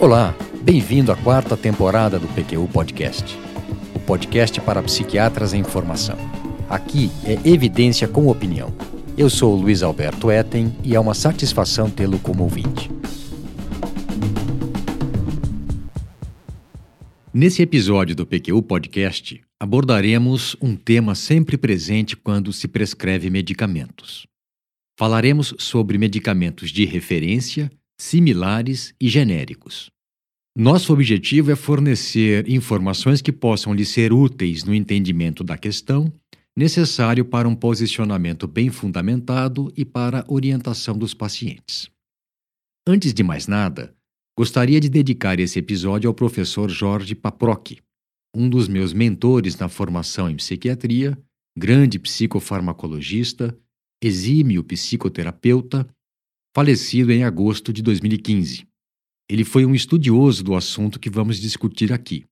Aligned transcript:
Olá, 0.00 0.34
bem-vindo 0.62 1.12
à 1.12 1.16
quarta 1.16 1.58
temporada 1.58 2.18
do 2.18 2.26
PQU 2.28 2.66
Podcast, 2.68 3.38
o 3.94 4.00
podcast 4.00 4.58
para 4.62 4.82
psiquiatras 4.82 5.52
em 5.52 5.62
formação. 5.62 6.16
Aqui 6.70 7.10
é 7.22 7.34
evidência 7.46 8.08
com 8.08 8.26
opinião. 8.28 8.74
Eu 9.14 9.28
sou 9.28 9.54
o 9.54 9.60
Luiz 9.60 9.82
Alberto 9.82 10.30
Etten 10.30 10.74
e 10.82 10.94
é 10.94 10.98
uma 10.98 11.12
satisfação 11.12 11.90
tê-lo 11.90 12.18
como 12.18 12.44
ouvinte. 12.44 12.90
Nesse 17.30 17.60
episódio 17.60 18.16
do 18.16 18.24
PQU 18.24 18.62
Podcast, 18.62 19.38
abordaremos 19.60 20.56
um 20.62 20.76
tema 20.76 21.14
sempre 21.14 21.58
presente 21.58 22.16
quando 22.16 22.54
se 22.54 22.66
prescreve 22.66 23.28
medicamentos. 23.28 24.26
Falaremos 24.98 25.54
sobre 25.58 25.98
medicamentos 25.98 26.70
de 26.70 26.86
referência, 26.86 27.70
similares 28.00 28.94
e 29.00 29.08
genéricos. 29.08 29.90
Nosso 30.56 30.92
objetivo 30.92 31.50
é 31.50 31.56
fornecer 31.56 32.48
informações 32.48 33.22
que 33.22 33.32
possam 33.32 33.72
lhe 33.72 33.84
ser 33.84 34.12
úteis 34.12 34.64
no 34.64 34.74
entendimento 34.74 35.44
da 35.44 35.56
questão, 35.56 36.12
necessário 36.56 37.24
para 37.24 37.48
um 37.48 37.54
posicionamento 37.54 38.46
bem 38.46 38.70
fundamentado 38.70 39.72
e 39.76 39.84
para 39.84 40.20
a 40.20 40.24
orientação 40.28 40.96
dos 40.98 41.14
pacientes. 41.14 41.88
Antes 42.86 43.14
de 43.14 43.22
mais 43.22 43.46
nada, 43.46 43.94
Gostaria 44.40 44.80
de 44.80 44.88
dedicar 44.88 45.38
esse 45.38 45.58
episódio 45.58 46.08
ao 46.08 46.14
professor 46.14 46.70
Jorge 46.70 47.14
Paproc, 47.14 47.76
um 48.34 48.48
dos 48.48 48.68
meus 48.68 48.94
mentores 48.94 49.54
na 49.58 49.68
formação 49.68 50.30
em 50.30 50.36
psiquiatria, 50.36 51.18
grande 51.54 51.98
psicofarmacologista, 51.98 53.54
exímio 54.02 54.64
psicoterapeuta, 54.64 55.86
falecido 56.54 57.12
em 57.12 57.24
agosto 57.24 57.72
de 57.72 57.82
2015. 57.82 58.66
Ele 59.28 59.44
foi 59.44 59.64
um 59.64 59.74
estudioso 59.74 60.42
do 60.42 60.54
assunto 60.54 60.98
que 60.98 61.08
vamos 61.08 61.38
discutir 61.38 61.92
aqui. 61.92 62.24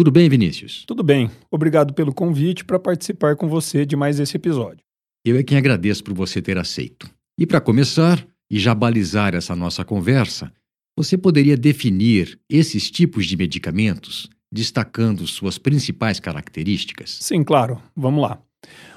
Tudo 0.00 0.10
bem, 0.10 0.30
Vinícius? 0.30 0.82
Tudo 0.86 1.02
bem. 1.02 1.30
Obrigado 1.50 1.92
pelo 1.92 2.10
convite 2.10 2.64
para 2.64 2.78
participar 2.78 3.36
com 3.36 3.46
você 3.46 3.84
de 3.84 3.96
mais 3.96 4.18
esse 4.18 4.34
episódio. 4.34 4.82
Eu 5.26 5.36
é 5.36 5.42
quem 5.42 5.58
agradeço 5.58 6.02
por 6.02 6.14
você 6.14 6.40
ter 6.40 6.56
aceito. 6.56 7.06
E 7.38 7.46
para 7.46 7.60
começar, 7.60 8.26
e 8.50 8.58
já 8.58 8.74
balizar 8.74 9.34
essa 9.34 9.54
nossa 9.54 9.84
conversa, 9.84 10.50
você 10.96 11.18
poderia 11.18 11.54
definir 11.54 12.40
esses 12.48 12.90
tipos 12.90 13.26
de 13.26 13.36
medicamentos 13.36 14.30
destacando 14.50 15.26
suas 15.26 15.58
principais 15.58 16.18
características? 16.18 17.18
Sim, 17.20 17.44
claro. 17.44 17.78
Vamos 17.94 18.22
lá. 18.22 18.40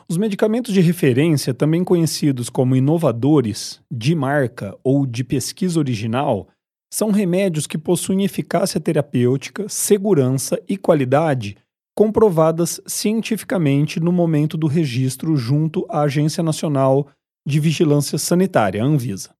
Os 0.07 0.15
medicamentos 0.15 0.73
de 0.73 0.79
referência, 0.79 1.53
também 1.53 1.83
conhecidos 1.83 2.49
como 2.49 2.77
inovadores, 2.77 3.81
de 3.91 4.15
marca 4.15 4.73
ou 4.81 5.05
de 5.05 5.25
pesquisa 5.25 5.77
original, 5.77 6.47
são 6.93 7.09
remédios 7.09 7.65
que 7.65 7.75
possuem 7.75 8.23
eficácia 8.23 8.79
terapêutica, 8.79 9.67
segurança 9.67 10.61
e 10.69 10.77
qualidade 10.77 11.57
comprovadas 11.97 12.79
cientificamente 12.85 13.99
no 13.99 14.11
momento 14.11 14.55
do 14.55 14.67
registro 14.67 15.35
junto 15.35 15.87
à 15.89 16.01
Agência 16.01 16.43
Nacional 16.43 17.09
de 17.47 17.59
Vigilância 17.59 18.19
Sanitária, 18.19 18.83
Anvisa. 18.83 19.31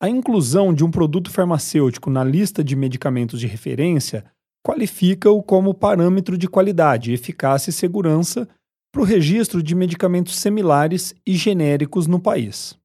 A 0.00 0.08
inclusão 0.08 0.72
de 0.72 0.82
um 0.82 0.90
produto 0.90 1.30
farmacêutico 1.30 2.08
na 2.08 2.24
lista 2.24 2.64
de 2.64 2.74
medicamentos 2.74 3.38
de 3.38 3.46
referência 3.46 4.24
qualifica-o 4.66 5.42
como 5.42 5.74
parâmetro 5.74 6.38
de 6.38 6.48
qualidade, 6.48 7.12
eficácia 7.12 7.68
e 7.68 7.72
segurança 7.74 8.48
para 8.90 9.02
o 9.02 9.04
registro 9.04 9.62
de 9.62 9.74
medicamentos 9.74 10.36
similares 10.36 11.14
e 11.26 11.34
genéricos 11.34 12.06
no 12.06 12.18
país. 12.18 12.78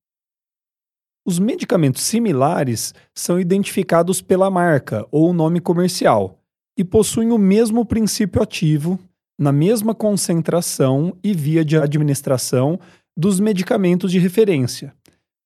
Os 1.26 1.38
medicamentos 1.40 2.02
similares 2.04 2.94
são 3.14 3.40
identificados 3.40 4.22
pela 4.22 4.50
marca 4.50 5.06
ou 5.12 5.34
nome 5.34 5.59
comercial 5.59 6.40
e 6.78 6.84
possuem 6.84 7.32
o 7.32 7.38
mesmo 7.38 7.86
princípio 7.86 8.42
ativo, 8.42 9.00
na 9.38 9.52
mesma 9.52 9.94
concentração 9.94 11.16
e 11.24 11.34
via 11.34 11.64
de 11.64 11.78
administração 11.78 12.80
dos 13.16 13.40
medicamentos 13.40 14.12
de 14.12 14.20
referência, 14.20 14.96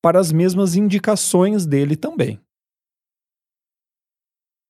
para 0.02 0.20
as 0.20 0.32
mesmas 0.32 0.76
indicações 0.76 1.66
dele 1.66 1.96
também 1.96 2.40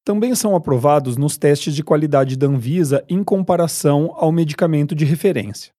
também 0.05 0.35
são 0.35 0.55
aprovados 0.55 1.17
nos 1.17 1.35
testes 1.35 1.73
de 1.73 1.83
qualidade 1.83 2.37
da 2.37 2.45
Anvisa 2.45 3.03
em 3.09 3.23
comparação 3.23 4.13
ao 4.15 4.31
medicamento 4.31 4.93
de 4.93 5.03
referência. 5.03 5.73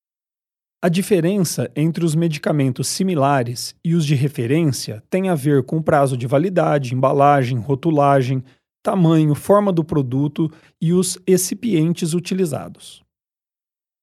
A 0.87 0.89
diferença 0.89 1.69
entre 1.75 2.05
os 2.05 2.15
medicamentos 2.15 2.87
similares 2.87 3.75
e 3.85 3.97
os 3.97 4.07
de 4.07 4.15
referência 4.15 5.03
tem 5.11 5.29
a 5.29 5.35
ver 5.35 5.65
com 5.65 5.83
prazo 5.83 6.17
de 6.17 6.29
validade, 6.29 6.95
embalagem, 6.95 7.59
rotulagem, 7.59 8.41
tamanho, 8.85 9.35
forma 9.35 9.73
do 9.73 9.83
produto 9.83 10.49
e 10.81 10.93
os 10.93 11.19
recipientes 11.27 12.15
utilizados. 12.15 13.03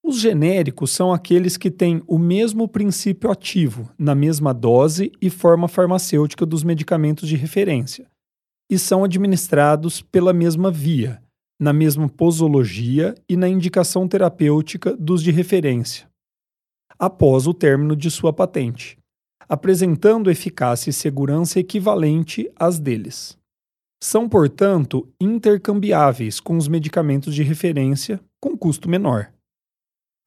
Os 0.03 0.19
genéricos 0.19 0.91
são 0.91 1.13
aqueles 1.13 1.55
que 1.55 1.71
têm 1.71 2.03
o 2.05 2.19
mesmo 2.19 2.67
princípio 2.67 3.31
ativo, 3.31 3.89
na 3.97 4.13
mesma 4.13 4.53
dose 4.53 5.09
e 5.21 5.29
forma 5.29 5.69
farmacêutica 5.69 6.45
dos 6.45 6.65
medicamentos 6.65 7.29
de 7.29 7.37
referência, 7.37 8.07
e 8.69 8.77
são 8.77 9.05
administrados 9.05 10.01
pela 10.01 10.33
mesma 10.33 10.69
via, 10.69 11.21
na 11.57 11.71
mesma 11.71 12.09
posologia 12.09 13.15
e 13.29 13.37
na 13.37 13.47
indicação 13.47 14.05
terapêutica 14.05 14.97
dos 14.97 15.23
de 15.23 15.31
referência, 15.31 16.11
após 16.97 17.47
o 17.47 17.53
término 17.53 17.95
de 17.95 18.09
sua 18.09 18.31
patente, 18.31 18.97
apresentando 19.47 20.31
eficácia 20.31 20.89
e 20.89 20.93
segurança 20.93 21.59
equivalente 21.59 22.49
às 22.55 22.79
deles. 22.79 23.37
São, 24.01 24.27
portanto, 24.27 25.07
intercambiáveis 25.19 26.39
com 26.39 26.57
os 26.57 26.67
medicamentos 26.67 27.33
de 27.33 27.43
referência 27.43 28.19
com 28.39 28.57
custo 28.57 28.89
menor. 28.89 29.31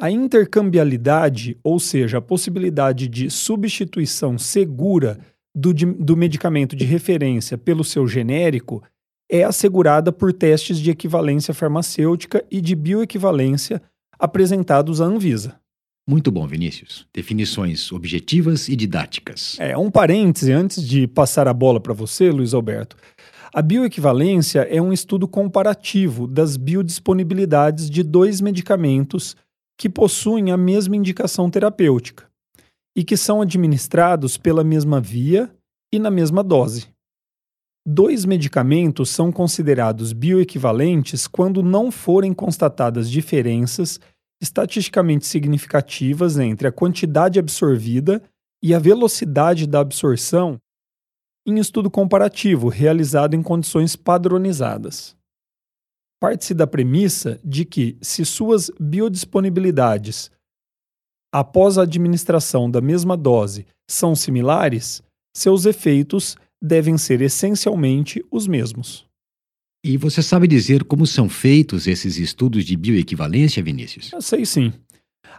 A 0.00 0.10
intercambialidade, 0.10 1.58
ou 1.62 1.78
seja, 1.78 2.18
a 2.18 2.22
possibilidade 2.22 3.08
de 3.08 3.30
substituição 3.30 4.38
segura 4.38 5.18
do, 5.54 5.72
do 5.72 6.16
medicamento 6.16 6.76
de 6.76 6.84
referência 6.84 7.56
pelo 7.56 7.82
seu 7.82 8.06
genérico 8.06 8.82
é 9.30 9.42
assegurada 9.42 10.12
por 10.12 10.32
testes 10.32 10.78
de 10.78 10.90
equivalência 10.90 11.52
farmacêutica 11.52 12.44
e 12.50 12.60
de 12.60 12.74
bioequivalência 12.74 13.82
apresentados 14.18 15.00
à 15.00 15.04
Anvisa. 15.04 15.58
Muito 16.08 16.30
bom, 16.30 16.46
Vinícius. 16.46 17.04
Definições 17.12 17.90
objetivas 17.90 18.68
e 18.68 18.76
didáticas. 18.76 19.56
É, 19.58 19.76
um 19.76 19.90
parêntese 19.90 20.52
antes 20.52 20.86
de 20.86 21.08
passar 21.08 21.48
a 21.48 21.52
bola 21.52 21.80
para 21.80 21.92
você, 21.92 22.30
Luiz 22.30 22.54
Alberto. 22.54 22.96
A 23.52 23.60
bioequivalência 23.60 24.60
é 24.60 24.80
um 24.80 24.92
estudo 24.92 25.26
comparativo 25.26 26.28
das 26.28 26.56
biodisponibilidades 26.56 27.90
de 27.90 28.04
dois 28.04 28.40
medicamentos 28.40 29.34
que 29.76 29.88
possuem 29.88 30.52
a 30.52 30.56
mesma 30.56 30.94
indicação 30.94 31.50
terapêutica 31.50 32.24
e 32.96 33.02
que 33.02 33.16
são 33.16 33.42
administrados 33.42 34.36
pela 34.36 34.62
mesma 34.62 35.00
via 35.00 35.50
e 35.92 35.98
na 35.98 36.10
mesma 36.10 36.42
dose. 36.42 36.86
Dois 37.84 38.24
medicamentos 38.24 39.10
são 39.10 39.32
considerados 39.32 40.12
bioequivalentes 40.12 41.26
quando 41.26 41.62
não 41.62 41.90
forem 41.90 42.32
constatadas 42.32 43.10
diferenças 43.10 44.00
estatisticamente 44.40 45.26
significativas 45.26 46.38
entre 46.38 46.68
a 46.68 46.72
quantidade 46.72 47.38
absorvida 47.38 48.22
e 48.62 48.74
a 48.74 48.78
velocidade 48.78 49.66
da 49.66 49.80
absorção 49.80 50.58
em 51.46 51.58
estudo 51.58 51.90
comparativo 51.90 52.68
realizado 52.68 53.34
em 53.34 53.42
condições 53.42 53.94
padronizadas. 53.94 55.16
Parte-se 56.20 56.54
da 56.54 56.66
premissa 56.66 57.38
de 57.44 57.64
que, 57.64 57.96
se 58.00 58.24
suas 58.24 58.70
biodisponibilidades 58.80 60.30
após 61.32 61.78
a 61.78 61.82
administração 61.82 62.70
da 62.70 62.80
mesma 62.80 63.16
dose 63.16 63.66
são 63.88 64.16
similares, 64.16 65.02
seus 65.36 65.66
efeitos 65.66 66.36
devem 66.62 66.96
ser 66.96 67.20
essencialmente 67.20 68.24
os 68.30 68.46
mesmos. 68.46 69.05
E 69.86 69.96
você 69.96 70.20
sabe 70.20 70.48
dizer 70.48 70.82
como 70.82 71.06
são 71.06 71.28
feitos 71.28 71.86
esses 71.86 72.18
estudos 72.18 72.64
de 72.64 72.76
bioequivalência, 72.76 73.62
Vinícius? 73.62 74.12
Eu 74.12 74.20
sei 74.20 74.44
sim. 74.44 74.72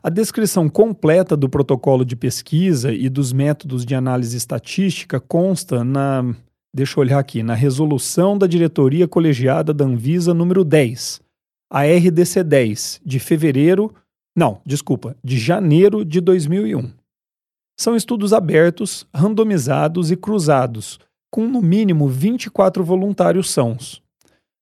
A 0.01 0.09
descrição 0.09 0.69
completa 0.69 1.35
do 1.35 1.49
protocolo 1.49 2.05
de 2.05 2.15
pesquisa 2.15 2.93
e 2.93 3.09
dos 3.09 3.33
métodos 3.33 3.85
de 3.85 3.93
análise 3.93 4.37
estatística 4.37 5.19
consta 5.19 5.83
na. 5.83 6.33
Deixa 6.73 6.97
eu 6.97 7.01
olhar 7.01 7.19
aqui, 7.19 7.43
na 7.43 7.55
resolução 7.55 8.37
da 8.37 8.47
diretoria 8.47 9.05
colegiada 9.05 9.73
da 9.73 9.83
Anvisa 9.83 10.33
número 10.33 10.63
10, 10.63 11.19
a 11.69 11.83
RDC 11.83 12.41
10, 12.41 13.01
de 13.05 13.19
fevereiro 13.19 13.93
Não, 14.33 14.61
desculpa, 14.65 15.17
de 15.21 15.37
janeiro 15.37 16.05
de 16.05 16.21
2001. 16.21 16.89
São 17.77 17.97
estudos 17.97 18.31
abertos, 18.31 19.05
randomizados 19.13 20.09
e 20.09 20.15
cruzados, 20.15 20.99
com 21.29 21.45
no 21.45 21.61
mínimo 21.61 22.07
24 22.07 22.81
voluntários 22.81 23.49
sãos, 23.49 24.01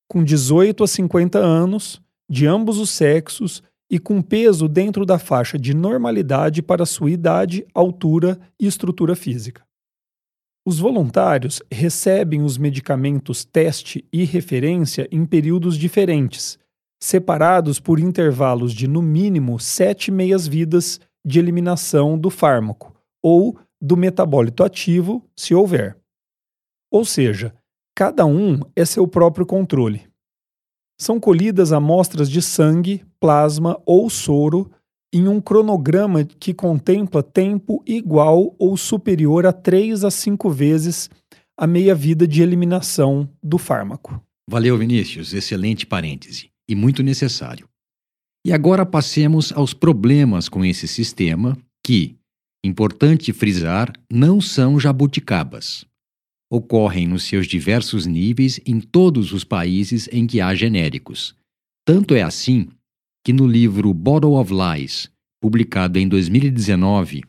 com 0.08 0.24
18 0.24 0.84
a 0.84 0.88
50 0.88 1.40
anos, 1.40 2.02
de 2.30 2.48
ambos 2.48 2.78
os 2.78 2.90
sexos 2.90 3.64
e 3.90 4.00
com 4.00 4.22
peso 4.22 4.68
dentro 4.68 5.06
da 5.06 5.20
faixa 5.20 5.58
de 5.60 5.74
normalidade 5.74 6.62
para 6.62 6.86
sua 6.86 7.12
idade, 7.12 7.66
altura 7.74 8.40
e 8.60 8.66
estrutura 8.66 9.16
física. 9.16 9.64
Os 10.68 10.80
voluntários 10.80 11.62
recebem 11.72 12.42
os 12.42 12.58
medicamentos 12.58 13.46
teste 13.46 14.04
e 14.12 14.24
referência 14.24 15.08
em 15.12 15.24
períodos 15.24 15.78
diferentes, 15.78 16.58
separados 17.00 17.80
por 17.80 18.00
intervalos 18.00 18.74
de 18.74 18.88
no 18.88 19.02
mínimo 19.02 19.60
sete 19.60 20.10
meias-vidas 20.10 21.00
de 21.24 21.38
eliminação 21.38 22.18
do 22.18 22.32
fármaco 22.32 22.96
ou 23.22 23.58
do 23.80 23.96
metabólito 23.96 24.64
ativo, 24.64 25.24
se 25.36 25.54
houver. 25.54 25.98
Ou 26.92 27.06
seja, 27.06 27.54
cada 27.96 28.26
um 28.26 28.60
é 28.76 28.84
seu 28.84 29.08
próprio 29.08 29.46
controle. 29.46 30.04
São 31.00 31.20
colhidas 31.20 31.72
amostras 31.72 32.30
de 32.30 32.42
sangue, 32.42 33.04
plasma 33.20 33.82
ou 33.86 34.10
soro 34.10 34.70
em 35.14 35.30
um 35.30 35.40
cronograma 35.40 36.26
que 36.26 36.54
contempla 36.54 37.24
tempo 37.24 37.82
igual 37.88 38.54
ou 38.60 38.76
superior 38.76 39.46
a 39.46 39.54
3 39.54 40.04
a 40.04 40.12
5 40.12 40.50
vezes 40.50 41.10
a 41.58 41.66
meia-vida 41.66 42.28
de 42.28 42.42
eliminação 42.42 43.30
do 43.42 43.58
fármaco. 43.58 44.22
Valeu, 44.50 44.78
Vinícius. 44.78 45.34
Excelente 45.34 45.86
parêntese. 45.86 46.50
E 46.68 46.76
muito 46.76 47.02
necessário. 47.02 47.68
E 48.46 48.52
agora 48.52 48.86
passemos 48.86 49.54
aos 49.54 49.74
problemas 49.74 50.50
com 50.50 50.66
esse 50.66 50.88
sistema 50.88 51.58
que, 51.84 52.18
importante 52.64 53.32
frisar, 53.32 53.94
não 54.12 54.42
são 54.42 54.80
jabuticabas 54.80 55.86
ocorrem 56.50 57.08
nos 57.08 57.24
seus 57.24 57.48
diversos 57.48 58.06
níveis 58.06 58.60
em 58.66 58.80
todos 58.80 59.34
os 59.34 59.44
países 59.44 60.08
em 60.12 60.28
que 60.28 60.42
há 60.42 60.54
genéricos. 60.54 61.36
Tanto 61.86 62.16
é 62.16 62.22
assim 62.22 62.68
que 63.24 63.34
no 63.34 63.48
livro 63.48 63.94
Bottle 63.94 64.34
of 64.34 64.52
Lies, 64.54 65.10
publicado 65.42 65.98
em 65.98 66.08
2019, 66.08 67.24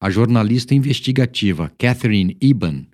a 0.00 0.10
jornalista 0.10 0.74
investigativa 0.74 1.72
Catherine 1.78 2.36
Eban 2.40 2.86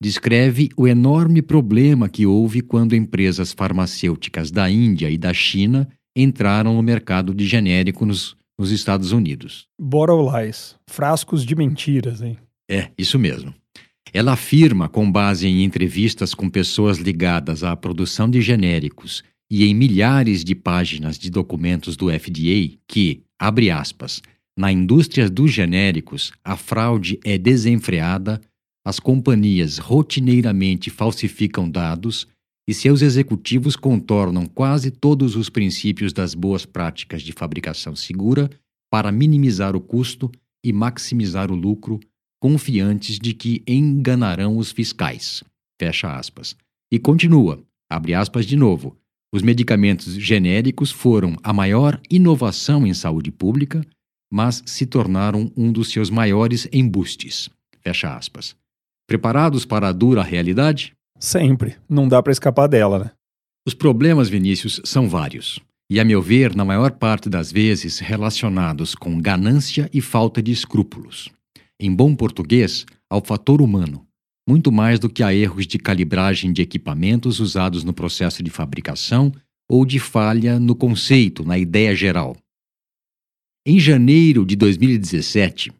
descreve 0.00 0.68
o 0.76 0.86
enorme 0.86 1.40
problema 1.40 2.08
que 2.08 2.26
houve 2.26 2.60
quando 2.60 2.94
empresas 2.94 3.52
farmacêuticas 3.52 4.50
da 4.50 4.70
Índia 4.70 5.10
e 5.10 5.16
da 5.16 5.32
China 5.32 5.88
entraram 6.16 6.74
no 6.74 6.82
mercado 6.82 7.34
de 7.34 7.46
genérico 7.46 8.04
nos, 8.04 8.36
nos 8.58 8.70
Estados 8.70 9.12
Unidos. 9.12 9.66
Bottle 9.80 10.30
Lies, 10.30 10.76
frascos 10.88 11.44
de 11.44 11.56
mentiras, 11.56 12.20
hein? 12.22 12.38
É, 12.70 12.90
isso 12.96 13.18
mesmo. 13.18 13.54
Ela 14.14 14.34
afirma, 14.34 14.88
com 14.88 15.10
base 15.10 15.48
em 15.48 15.64
entrevistas 15.64 16.34
com 16.34 16.48
pessoas 16.48 16.98
ligadas 16.98 17.64
à 17.64 17.74
produção 17.74 18.30
de 18.30 18.40
genéricos 18.40 19.24
e 19.50 19.64
em 19.64 19.74
milhares 19.74 20.44
de 20.44 20.54
páginas 20.54 21.18
de 21.18 21.28
documentos 21.28 21.96
do 21.96 22.08
FDA, 22.08 22.78
que, 22.86 23.22
abre 23.36 23.72
aspas, 23.72 24.22
na 24.56 24.70
indústria 24.70 25.28
dos 25.28 25.50
genéricos, 25.52 26.32
a 26.44 26.56
fraude 26.56 27.18
é 27.24 27.36
desenfreada, 27.36 28.40
as 28.86 29.00
companhias 29.00 29.78
rotineiramente 29.78 30.90
falsificam 30.90 31.68
dados 31.68 32.28
e 32.68 32.72
seus 32.72 33.02
executivos 33.02 33.74
contornam 33.74 34.46
quase 34.46 34.92
todos 34.92 35.34
os 35.34 35.50
princípios 35.50 36.12
das 36.12 36.34
boas 36.34 36.64
práticas 36.64 37.20
de 37.20 37.32
fabricação 37.32 37.96
segura 37.96 38.48
para 38.88 39.10
minimizar 39.10 39.74
o 39.74 39.80
custo 39.80 40.30
e 40.64 40.72
maximizar 40.72 41.50
o 41.50 41.56
lucro 41.56 41.98
confiantes 42.44 43.18
de 43.18 43.32
que 43.32 43.62
enganarão 43.66 44.58
os 44.58 44.70
fiscais. 44.70 45.42
Fecha 45.80 46.14
aspas. 46.14 46.54
E 46.92 46.98
continua, 46.98 47.64
abre 47.88 48.12
aspas 48.12 48.44
de 48.44 48.54
novo. 48.54 48.94
Os 49.34 49.40
medicamentos 49.40 50.12
genéricos 50.12 50.90
foram 50.90 51.38
a 51.42 51.54
maior 51.54 51.98
inovação 52.10 52.86
em 52.86 52.92
saúde 52.92 53.30
pública, 53.30 53.82
mas 54.30 54.62
se 54.66 54.84
tornaram 54.84 55.50
um 55.56 55.72
dos 55.72 55.90
seus 55.90 56.10
maiores 56.10 56.68
embustes. 56.70 57.48
Fecha 57.80 58.14
aspas. 58.14 58.54
Preparados 59.08 59.64
para 59.64 59.88
a 59.88 59.92
dura 59.92 60.22
realidade? 60.22 60.92
Sempre. 61.18 61.78
Não 61.88 62.06
dá 62.06 62.22
para 62.22 62.30
escapar 62.32 62.66
dela, 62.66 62.98
né? 62.98 63.10
Os 63.66 63.72
problemas, 63.72 64.28
Vinícius, 64.28 64.82
são 64.84 65.08
vários. 65.08 65.60
E, 65.90 65.98
a 65.98 66.04
meu 66.04 66.20
ver, 66.20 66.54
na 66.54 66.62
maior 66.62 66.90
parte 66.90 67.30
das 67.30 67.50
vezes 67.50 68.00
relacionados 68.00 68.94
com 68.94 69.18
ganância 69.18 69.88
e 69.94 70.02
falta 70.02 70.42
de 70.42 70.52
escrúpulos 70.52 71.32
em 71.84 71.94
bom 71.94 72.14
português, 72.16 72.86
ao 73.10 73.22
fator 73.24 73.60
humano, 73.60 74.06
muito 74.48 74.72
mais 74.72 74.98
do 74.98 75.08
que 75.08 75.22
a 75.22 75.34
erros 75.34 75.66
de 75.66 75.78
calibragem 75.78 76.52
de 76.52 76.62
equipamentos 76.62 77.40
usados 77.40 77.84
no 77.84 77.92
processo 77.92 78.42
de 78.42 78.50
fabricação 78.50 79.32
ou 79.68 79.84
de 79.84 79.98
falha 79.98 80.58
no 80.58 80.74
conceito, 80.74 81.44
na 81.44 81.58
ideia 81.58 81.94
geral. 81.94 82.36
Em 83.66 83.78
janeiro 83.78 84.44
de 84.44 84.56
2017, 84.56 85.72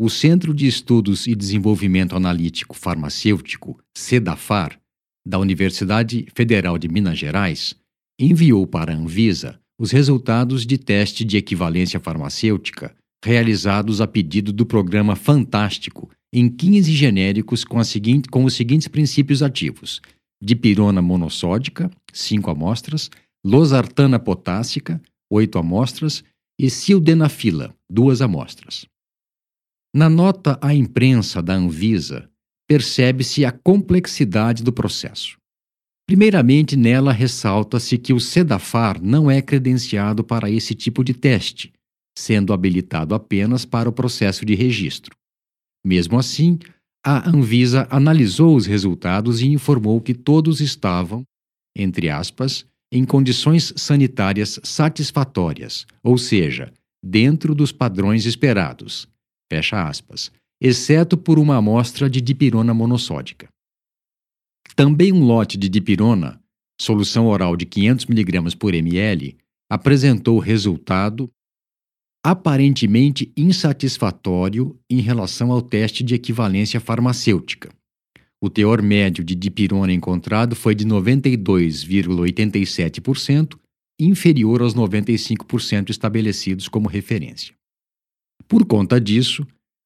o 0.00 0.08
Centro 0.08 0.54
de 0.54 0.66
Estudos 0.66 1.26
e 1.26 1.34
Desenvolvimento 1.34 2.14
Analítico 2.14 2.76
Farmacêutico, 2.76 3.80
CEDAFAR, 3.96 4.78
da 5.26 5.38
Universidade 5.38 6.26
Federal 6.34 6.78
de 6.78 6.88
Minas 6.88 7.18
Gerais, 7.18 7.74
enviou 8.18 8.66
para 8.66 8.92
a 8.92 8.96
Anvisa 8.96 9.60
os 9.78 9.92
resultados 9.92 10.66
de 10.66 10.78
teste 10.78 11.24
de 11.24 11.36
equivalência 11.36 12.00
farmacêutica 12.00 12.94
realizados 13.24 14.00
a 14.00 14.06
pedido 14.06 14.52
do 14.52 14.64
programa 14.64 15.16
Fantástico, 15.16 16.10
em 16.32 16.48
15 16.48 16.92
genéricos 16.92 17.64
com, 17.64 17.82
seguinte, 17.82 18.28
com 18.28 18.44
os 18.44 18.54
seguintes 18.54 18.88
princípios 18.88 19.42
ativos: 19.42 20.00
dipirona 20.42 21.02
monossódica, 21.02 21.90
5 22.12 22.50
amostras, 22.50 23.10
losartana 23.44 24.18
potássica, 24.18 25.00
8 25.30 25.58
amostras, 25.58 26.24
e 26.60 26.68
sildenafila, 26.68 27.74
2 27.88 28.20
amostras. 28.20 28.86
Na 29.94 30.10
nota 30.10 30.58
à 30.60 30.74
imprensa 30.74 31.40
da 31.40 31.54
Anvisa, 31.54 32.28
percebe-se 32.68 33.44
a 33.44 33.52
complexidade 33.52 34.62
do 34.62 34.72
processo. 34.72 35.38
Primeiramente, 36.06 36.76
nela 36.76 37.12
ressalta-se 37.12 37.96
que 37.96 38.12
o 38.12 38.20
Sedafar 38.20 39.00
não 39.00 39.30
é 39.30 39.40
credenciado 39.40 40.24
para 40.24 40.50
esse 40.50 40.74
tipo 40.74 41.04
de 41.04 41.14
teste, 41.14 41.72
sendo 42.18 42.52
habilitado 42.52 43.14
apenas 43.14 43.64
para 43.64 43.88
o 43.88 43.92
processo 43.92 44.44
de 44.44 44.56
registro. 44.56 45.16
Mesmo 45.86 46.18
assim, 46.18 46.58
a 47.04 47.30
Anvisa 47.30 47.86
analisou 47.90 48.56
os 48.56 48.66
resultados 48.66 49.40
e 49.40 49.46
informou 49.46 50.00
que 50.00 50.12
todos 50.12 50.60
estavam, 50.60 51.22
entre 51.76 52.10
aspas, 52.10 52.66
em 52.92 53.04
condições 53.04 53.72
sanitárias 53.76 54.58
satisfatórias, 54.64 55.86
ou 56.02 56.18
seja, 56.18 56.72
dentro 57.04 57.54
dos 57.54 57.70
padrões 57.70 58.26
esperados, 58.26 59.06
fecha 59.48 59.86
aspas, 59.86 60.32
exceto 60.60 61.16
por 61.16 61.38
uma 61.38 61.56
amostra 61.56 62.10
de 62.10 62.20
dipirona 62.20 62.74
monossódica. 62.74 63.48
Também 64.74 65.12
um 65.12 65.24
lote 65.24 65.56
de 65.56 65.68
dipirona, 65.68 66.40
solução 66.80 67.28
oral 67.28 67.56
de 67.56 67.64
500 67.64 68.06
mg 68.06 68.56
por 68.56 68.74
ml, 68.74 69.36
apresentou 69.70 70.40
resultado 70.40 71.30
aparentemente 72.24 73.30
insatisfatório 73.36 74.76
em 74.90 75.00
relação 75.00 75.52
ao 75.52 75.62
teste 75.62 76.02
de 76.02 76.14
equivalência 76.14 76.80
farmacêutica. 76.80 77.70
O 78.40 78.50
teor 78.50 78.80
médio 78.82 79.24
de 79.24 79.34
dipirona 79.34 79.92
encontrado 79.92 80.54
foi 80.54 80.72
de 80.74 80.86
92,87%, 80.86 83.58
inferior 84.00 84.62
aos 84.62 84.74
95% 84.74 85.90
estabelecidos 85.90 86.68
como 86.68 86.88
referência. 86.88 87.52
Por 88.46 88.64
conta 88.64 89.00
disso, 89.00 89.44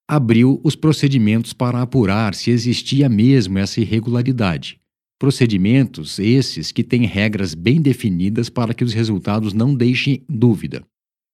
abriu 0.08 0.60
os 0.62 0.76
procedimentos 0.76 1.54
para 1.54 1.80
apurar 1.80 2.34
se 2.34 2.50
existia 2.50 3.08
mesmo 3.08 3.58
essa 3.58 3.80
irregularidade. 3.80 4.78
Procedimentos 5.18 6.18
esses 6.18 6.70
que 6.72 6.84
têm 6.84 7.06
regras 7.06 7.54
bem 7.54 7.80
definidas 7.80 8.50
para 8.50 8.74
que 8.74 8.84
os 8.84 8.92
resultados 8.92 9.54
não 9.54 9.74
deixem 9.74 10.22
dúvida 10.28 10.84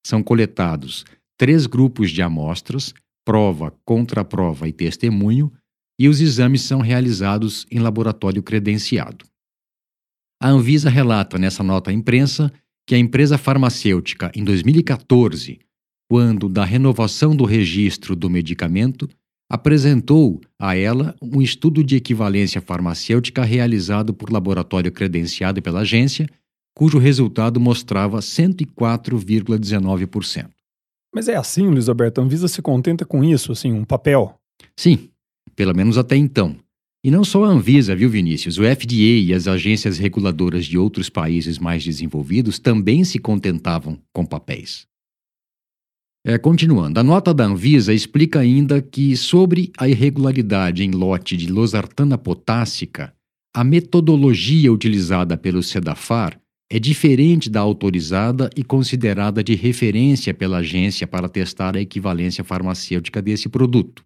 são 0.08 0.22
coletados 0.22 1.04
três 1.36 1.66
grupos 1.66 2.10
de 2.10 2.22
amostras, 2.22 2.94
prova, 3.26 3.74
contraprova 3.84 4.66
e 4.66 4.72
testemunho, 4.72 5.52
e 6.00 6.08
os 6.08 6.20
exames 6.20 6.62
são 6.62 6.80
realizados 6.80 7.66
em 7.70 7.78
laboratório 7.78 8.42
credenciado. 8.42 9.26
A 10.40 10.48
Anvisa 10.48 10.88
relata 10.88 11.38
nessa 11.38 11.62
nota 11.62 11.90
à 11.90 11.92
imprensa 11.92 12.50
que 12.86 12.94
a 12.94 12.98
empresa 12.98 13.36
farmacêutica, 13.36 14.32
em 14.34 14.42
2014, 14.42 15.58
quando 16.10 16.48
da 16.48 16.64
renovação 16.64 17.36
do 17.36 17.44
registro 17.44 18.16
do 18.16 18.30
medicamento, 18.30 19.08
apresentou 19.50 20.40
a 20.58 20.74
ela 20.74 21.14
um 21.20 21.42
estudo 21.42 21.84
de 21.84 21.96
equivalência 21.96 22.62
farmacêutica 22.62 23.44
realizado 23.44 24.14
por 24.14 24.32
laboratório 24.32 24.90
credenciado 24.90 25.60
pela 25.60 25.80
agência 25.80 26.26
cujo 26.78 26.96
resultado 26.96 27.58
mostrava 27.58 28.20
104,19%. 28.20 30.48
Mas 31.12 31.26
é 31.26 31.34
assim, 31.34 31.66
Luiz 31.66 31.88
Alberto, 31.88 32.20
a 32.20 32.24
Anvisa 32.24 32.46
se 32.46 32.62
contenta 32.62 33.04
com 33.04 33.24
isso, 33.24 33.50
assim, 33.50 33.72
um 33.72 33.84
papel? 33.84 34.38
Sim, 34.76 35.08
pelo 35.56 35.74
menos 35.74 35.98
até 35.98 36.14
então. 36.14 36.54
E 37.02 37.10
não 37.10 37.24
só 37.24 37.44
a 37.44 37.48
Anvisa, 37.48 37.96
viu, 37.96 38.08
Vinícius? 38.08 38.58
O 38.58 38.62
FDA 38.62 38.94
e 38.94 39.34
as 39.34 39.48
agências 39.48 39.98
reguladoras 39.98 40.66
de 40.66 40.78
outros 40.78 41.10
países 41.10 41.58
mais 41.58 41.82
desenvolvidos 41.82 42.60
também 42.60 43.02
se 43.02 43.18
contentavam 43.18 43.98
com 44.12 44.24
papéis. 44.24 44.86
É, 46.24 46.38
continuando, 46.38 47.00
a 47.00 47.02
nota 47.02 47.34
da 47.34 47.44
Anvisa 47.44 47.92
explica 47.92 48.38
ainda 48.38 48.80
que, 48.80 49.16
sobre 49.16 49.72
a 49.76 49.88
irregularidade 49.88 50.84
em 50.84 50.92
lote 50.92 51.36
de 51.36 51.50
losartana 51.50 52.16
potássica, 52.16 53.12
a 53.52 53.64
metodologia 53.64 54.72
utilizada 54.72 55.36
pelo 55.36 55.60
Sedafar 55.60 56.40
é 56.70 56.78
diferente 56.78 57.48
da 57.48 57.60
autorizada 57.60 58.50
e 58.54 58.62
considerada 58.62 59.42
de 59.42 59.54
referência 59.54 60.34
pela 60.34 60.58
agência 60.58 61.06
para 61.06 61.28
testar 61.28 61.76
a 61.76 61.80
equivalência 61.80 62.44
farmacêutica 62.44 63.22
desse 63.22 63.48
produto, 63.48 64.04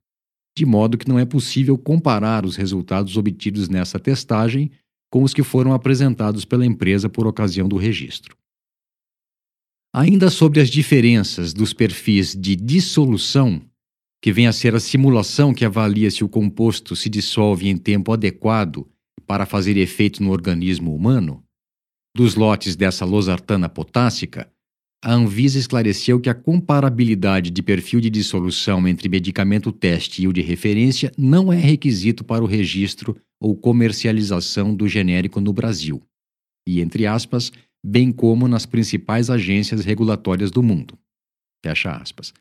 de 0.57 0.65
modo 0.65 0.97
que 0.97 1.09
não 1.09 1.19
é 1.19 1.25
possível 1.25 1.77
comparar 1.77 2.47
os 2.47 2.55
resultados 2.55 3.17
obtidos 3.17 3.69
nessa 3.69 3.99
testagem 3.99 4.71
com 5.11 5.23
os 5.23 5.35
que 5.35 5.43
foram 5.43 5.75
apresentados 5.75 6.45
pela 6.45 6.65
empresa 6.65 7.09
por 7.09 7.27
ocasião 7.27 7.69
do 7.69 7.77
registro. 7.77 8.37
Ainda 9.95 10.31
sobre 10.31 10.61
as 10.61 10.71
diferenças 10.71 11.53
dos 11.53 11.75
perfis 11.75 12.35
de 12.35 12.57
dissolução, 12.57 13.61
que 14.23 14.33
vem 14.33 14.47
a 14.47 14.53
ser 14.53 14.75
a 14.75 14.81
simulação 14.81 15.53
que 15.53 15.65
avalia 15.65 16.11
se 16.11 16.25
o 16.25 16.29
composto 16.29 16.95
se 16.95 17.11
dissolve 17.11 17.69
em 17.69 17.77
tempo 17.77 18.13
adequado 18.13 18.89
para 19.27 19.45
fazer 19.45 19.77
efeito 19.77 20.23
no 20.23 20.31
organismo 20.31 20.95
humano, 20.95 21.42
dos 22.15 22.35
lotes 22.35 22.77
dessa 22.77 23.05
losartana 23.05 23.69
potássica, 23.69 24.51
a 25.05 25.13
Anvisa 25.13 25.59
esclareceu 25.59 26.21
que 26.21 26.31
a 26.31 26.35
comparabilidade 26.35 27.51
de 27.51 27.63
perfil 27.63 28.01
de 28.01 28.09
dissolução 28.09 28.87
entre 28.87 29.09
medicamento 29.09 29.73
teste 29.73 30.23
e 30.23 30.29
o 30.29 30.33
de 30.33 30.41
referência 30.41 31.11
não 31.19 31.53
é 31.53 31.57
requisito 31.57 32.23
para 32.23 32.45
o 32.45 32.47
registro 32.47 33.17
ou 33.41 33.57
comercialização 33.57 34.75
do 34.75 34.87
genérico 34.87 35.41
no 35.41 35.53
Brasil, 35.53 36.01
e, 36.69 36.81
entre 36.81 37.05
aspas, 37.05 37.51
bem 37.85 38.13
como 38.13 38.47
nas 38.47 38.65
principais 38.65 39.29
agências 39.29 39.85
regulatórias 39.85 40.53
do 40.53 40.63
mundo. 40.63 40.97
Fecha 41.65 41.91
aspas. 41.91 42.33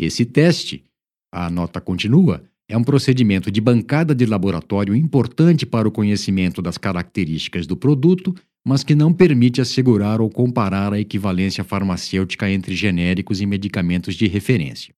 Esse 0.00 0.24
teste, 0.24 0.84
a 1.30 1.50
nota 1.50 1.80
continua, 1.80 2.42
é 2.68 2.76
um 2.76 2.84
procedimento 2.84 3.50
de 3.50 3.60
bancada 3.60 4.14
de 4.14 4.26
laboratório 4.26 4.94
importante 4.94 5.64
para 5.64 5.86
o 5.86 5.92
conhecimento 5.92 6.60
das 6.60 6.76
características 6.76 7.66
do 7.66 7.76
produto 7.76 8.34
mas 8.68 8.82
que 8.82 8.96
não 8.96 9.12
permite 9.12 9.60
assegurar 9.60 10.20
ou 10.20 10.28
comparar 10.28 10.92
a 10.92 10.98
equivalência 10.98 11.62
farmacêutica 11.62 12.50
entre 12.50 12.74
genéricos 12.74 13.40
e 13.40 13.46
medicamentos 13.46 14.16
de 14.16 14.26
referência. 14.26 14.92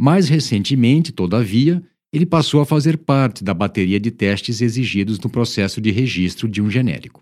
Mais 0.00 0.28
recentemente, 0.28 1.10
todavia, 1.10 1.82
ele 2.12 2.24
passou 2.24 2.60
a 2.60 2.64
fazer 2.64 2.98
parte 2.98 3.42
da 3.42 3.52
bateria 3.52 3.98
de 3.98 4.12
testes 4.12 4.60
exigidos 4.60 5.18
no 5.18 5.28
processo 5.28 5.80
de 5.80 5.90
registro 5.90 6.48
de 6.48 6.62
um 6.62 6.70
genérico. 6.70 7.20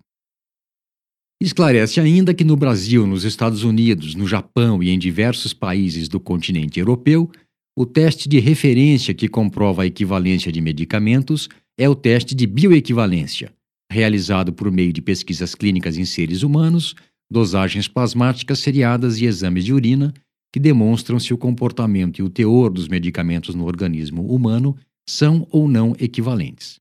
Esclarece 1.40 2.00
ainda 2.00 2.34
que 2.34 2.44
no 2.44 2.54
Brasil, 2.54 3.06
nos 3.06 3.24
Estados 3.24 3.64
Unidos, 3.64 4.14
no 4.14 4.26
Japão 4.26 4.82
e 4.82 4.90
em 4.90 4.98
diversos 4.98 5.54
países 5.54 6.06
do 6.06 6.20
continente 6.20 6.78
europeu, 6.78 7.30
o 7.78 7.84
teste 7.84 8.26
de 8.26 8.38
referência 8.38 9.12
que 9.12 9.28
comprova 9.28 9.82
a 9.82 9.86
equivalência 9.86 10.50
de 10.50 10.62
medicamentos 10.62 11.46
é 11.78 11.86
o 11.86 11.94
teste 11.94 12.34
de 12.34 12.46
bioequivalência, 12.46 13.52
realizado 13.92 14.50
por 14.50 14.72
meio 14.72 14.94
de 14.94 15.02
pesquisas 15.02 15.54
clínicas 15.54 15.98
em 15.98 16.06
seres 16.06 16.42
humanos, 16.42 16.94
dosagens 17.30 17.86
plasmáticas 17.86 18.60
seriadas 18.60 19.20
e 19.20 19.26
exames 19.26 19.62
de 19.62 19.74
urina 19.74 20.14
que 20.54 20.58
demonstram 20.58 21.20
se 21.20 21.34
o 21.34 21.38
comportamento 21.38 22.18
e 22.18 22.22
o 22.22 22.30
teor 22.30 22.70
dos 22.70 22.88
medicamentos 22.88 23.54
no 23.54 23.66
organismo 23.66 24.26
humano 24.26 24.74
são 25.06 25.46
ou 25.50 25.68
não 25.68 25.94
equivalentes. 26.00 26.76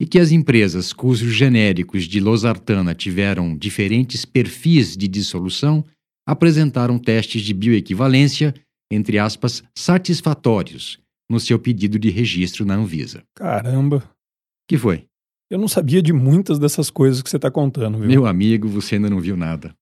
E 0.00 0.06
que 0.06 0.18
as 0.18 0.32
empresas 0.32 0.92
cujos 0.92 1.32
genéricos 1.32 2.04
de 2.04 2.18
losartana 2.18 2.94
tiveram 2.94 3.56
diferentes 3.56 4.24
perfis 4.24 4.96
de 4.96 5.06
dissolução 5.06 5.84
apresentaram 6.26 6.98
testes 6.98 7.42
de 7.42 7.54
bioequivalência, 7.54 8.52
entre 8.90 9.18
aspas, 9.18 9.62
satisfatórios, 9.74 10.98
no 11.28 11.40
seu 11.40 11.58
pedido 11.58 11.98
de 11.98 12.10
registro 12.10 12.64
na 12.64 12.74
Anvisa. 12.74 13.22
Caramba! 13.34 14.02
Que 14.68 14.78
foi? 14.78 15.06
Eu 15.50 15.58
não 15.58 15.68
sabia 15.68 16.02
de 16.02 16.12
muitas 16.12 16.58
dessas 16.58 16.90
coisas 16.90 17.22
que 17.22 17.30
você 17.30 17.36
está 17.36 17.50
contando, 17.50 17.98
viu? 17.98 18.08
Meu 18.08 18.26
amigo, 18.26 18.68
você 18.68 18.96
ainda 18.96 19.10
não 19.10 19.20
viu 19.20 19.36
nada. 19.36 19.74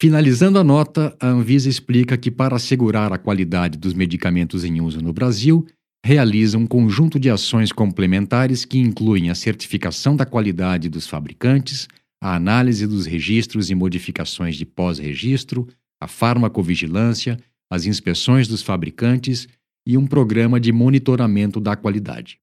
Finalizando 0.00 0.58
a 0.58 0.64
nota, 0.64 1.16
a 1.20 1.28
Anvisa 1.28 1.68
explica 1.68 2.16
que, 2.16 2.30
para 2.30 2.56
assegurar 2.56 3.12
a 3.12 3.18
qualidade 3.18 3.78
dos 3.78 3.94
medicamentos 3.94 4.64
em 4.64 4.80
uso 4.80 5.00
no 5.00 5.12
Brasil, 5.12 5.66
realiza 6.04 6.58
um 6.58 6.66
conjunto 6.66 7.18
de 7.18 7.30
ações 7.30 7.72
complementares 7.72 8.64
que 8.64 8.78
incluem 8.78 9.30
a 9.30 9.34
certificação 9.34 10.14
da 10.14 10.26
qualidade 10.26 10.88
dos 10.88 11.06
fabricantes, 11.06 11.88
a 12.22 12.34
análise 12.34 12.86
dos 12.86 13.06
registros 13.06 13.70
e 13.70 13.74
modificações 13.74 14.56
de 14.56 14.66
pós-registro, 14.66 15.66
a 16.00 16.06
farmacovigilância, 16.06 17.38
as 17.70 17.86
inspeções 17.86 18.48
dos 18.48 18.62
fabricantes 18.62 19.48
e 19.86 19.98
um 19.98 20.06
programa 20.06 20.58
de 20.58 20.72
monitoramento 20.72 21.60
da 21.60 21.76
qualidade. 21.76 22.38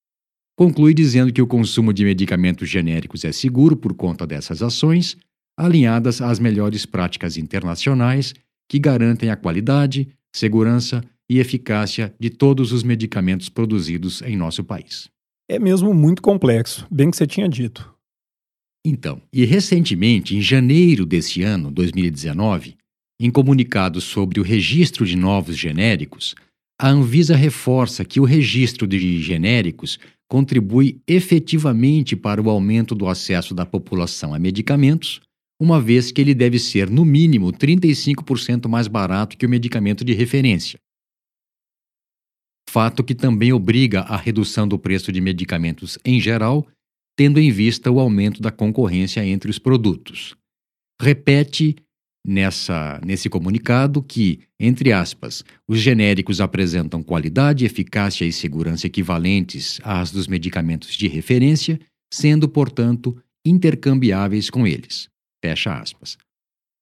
Conclui 0.57 0.93
dizendo 0.93 1.33
que 1.33 1.41
o 1.41 1.47
consumo 1.47 1.93
de 1.93 2.03
medicamentos 2.03 2.69
genéricos 2.69 3.25
é 3.25 3.31
seguro 3.31 3.75
por 3.75 3.93
conta 3.93 4.27
dessas 4.27 4.61
ações, 4.61 5.17
alinhadas 5.57 6.21
às 6.21 6.39
melhores 6.39 6.85
práticas 6.85 7.37
internacionais 7.37 8.33
que 8.69 8.79
garantem 8.79 9.29
a 9.29 9.35
qualidade, 9.35 10.09
segurança 10.33 11.03
e 11.29 11.39
eficácia 11.39 12.13
de 12.19 12.29
todos 12.29 12.71
os 12.71 12.83
medicamentos 12.83 13.49
produzidos 13.49 14.21
em 14.21 14.35
nosso 14.35 14.63
país. 14.63 15.09
É 15.49 15.59
mesmo 15.59 15.93
muito 15.93 16.21
complexo, 16.21 16.87
bem 16.91 17.09
que 17.09 17.17
você 17.17 17.27
tinha 17.27 17.49
dito. 17.49 17.93
Então, 18.85 19.21
e 19.31 19.45
recentemente, 19.45 20.35
em 20.35 20.41
janeiro 20.41 21.05
desse 21.05 21.43
ano, 21.43 21.69
2019, 21.69 22.75
em 23.23 23.29
comunicado 23.29 24.01
sobre 24.01 24.39
o 24.39 24.43
registro 24.43 25.05
de 25.05 25.15
novos 25.15 25.55
genéricos, 25.55 26.33
a 26.79 26.89
Anvisa 26.89 27.35
reforça 27.35 28.03
que 28.03 28.19
o 28.19 28.23
registro 28.23 28.87
de 28.87 29.21
genéricos 29.21 29.99
contribui 30.27 30.99
efetivamente 31.07 32.15
para 32.15 32.41
o 32.41 32.49
aumento 32.49 32.95
do 32.95 33.07
acesso 33.07 33.53
da 33.53 33.63
população 33.63 34.33
a 34.33 34.39
medicamentos, 34.39 35.21
uma 35.61 35.79
vez 35.79 36.11
que 36.11 36.19
ele 36.19 36.33
deve 36.33 36.57
ser, 36.57 36.89
no 36.89 37.05
mínimo, 37.05 37.53
35% 37.53 38.67
mais 38.67 38.87
barato 38.87 39.37
que 39.37 39.45
o 39.45 39.49
medicamento 39.49 40.03
de 40.03 40.13
referência. 40.13 40.79
Fato 42.67 43.03
que 43.03 43.13
também 43.13 43.53
obriga 43.53 44.01
a 44.01 44.17
redução 44.17 44.67
do 44.67 44.79
preço 44.79 45.11
de 45.11 45.21
medicamentos 45.21 45.99
em 46.03 46.19
geral, 46.19 46.65
tendo 47.15 47.39
em 47.39 47.51
vista 47.51 47.91
o 47.91 47.99
aumento 47.99 48.41
da 48.41 48.49
concorrência 48.49 49.23
entre 49.23 49.51
os 49.51 49.59
produtos. 49.59 50.35
Repete 50.99 51.75
nessa, 52.25 52.99
nesse 53.05 53.29
comunicado 53.29 54.01
que, 54.01 54.39
entre 54.59 54.91
aspas, 54.91 55.43
os 55.67 55.79
genéricos 55.79 56.39
apresentam 56.39 57.03
qualidade, 57.03 57.65
eficácia 57.65 58.25
e 58.25 58.31
segurança 58.31 58.87
equivalentes 58.87 59.79
às 59.83 60.11
dos 60.11 60.27
medicamentos 60.27 60.95
de 60.95 61.07
referência, 61.07 61.79
sendo, 62.13 62.47
portanto, 62.47 63.17
intercambiáveis 63.45 64.49
com 64.49 64.67
eles. 64.67 65.09
Fecha 65.43 65.73
aspas. 65.73 66.17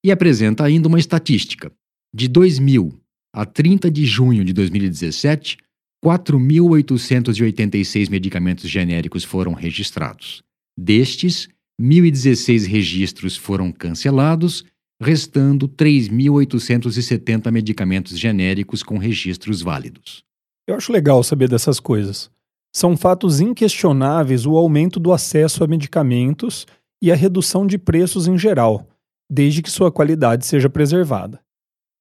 E 0.04 0.12
apresenta 0.12 0.64
ainda 0.64 0.88
uma 0.88 1.00
estatística. 1.00 1.72
De 2.14 2.28
2000 2.28 3.00
a 3.34 3.46
30 3.46 3.92
de 3.92 4.06
junho 4.06 4.44
de 4.44 4.52
2017, 4.54 5.58
4.886 6.04 8.10
medicamentos 8.10 8.68
genéricos 8.70 9.24
foram 9.24 9.54
registrados. 9.54 10.42
Destes, 10.78 11.48
1.016 11.80 12.68
registros 12.68 13.38
foram 13.38 13.72
cancelados 13.72 14.66
restando 15.02 15.68
3.870 15.68 17.52
medicamentos 17.52 18.18
genéricos 18.18 18.84
com 18.84 18.98
registros 18.98 19.62
válidos. 19.62 20.24
Eu 20.68 20.76
acho 20.76 20.92
legal 20.92 21.24
saber 21.24 21.50
dessas 21.50 21.80
coisas. 21.80 22.30
São 22.76 22.96
fatos 22.96 23.40
inquestionáveis 23.40 24.46
o 24.46 24.56
aumento 24.56 25.00
do 25.00 25.12
acesso 25.12 25.64
a 25.64 25.68
medicamentos 25.68 26.68
e 27.02 27.12
a 27.12 27.16
redução 27.16 27.66
de 27.66 27.78
preços 27.78 28.28
em 28.28 28.38
geral, 28.38 28.88
desde 29.30 29.62
que 29.62 29.72
sua 29.72 29.92
qualidade 29.92 30.46
seja 30.46 30.70
preservada. 30.70 31.40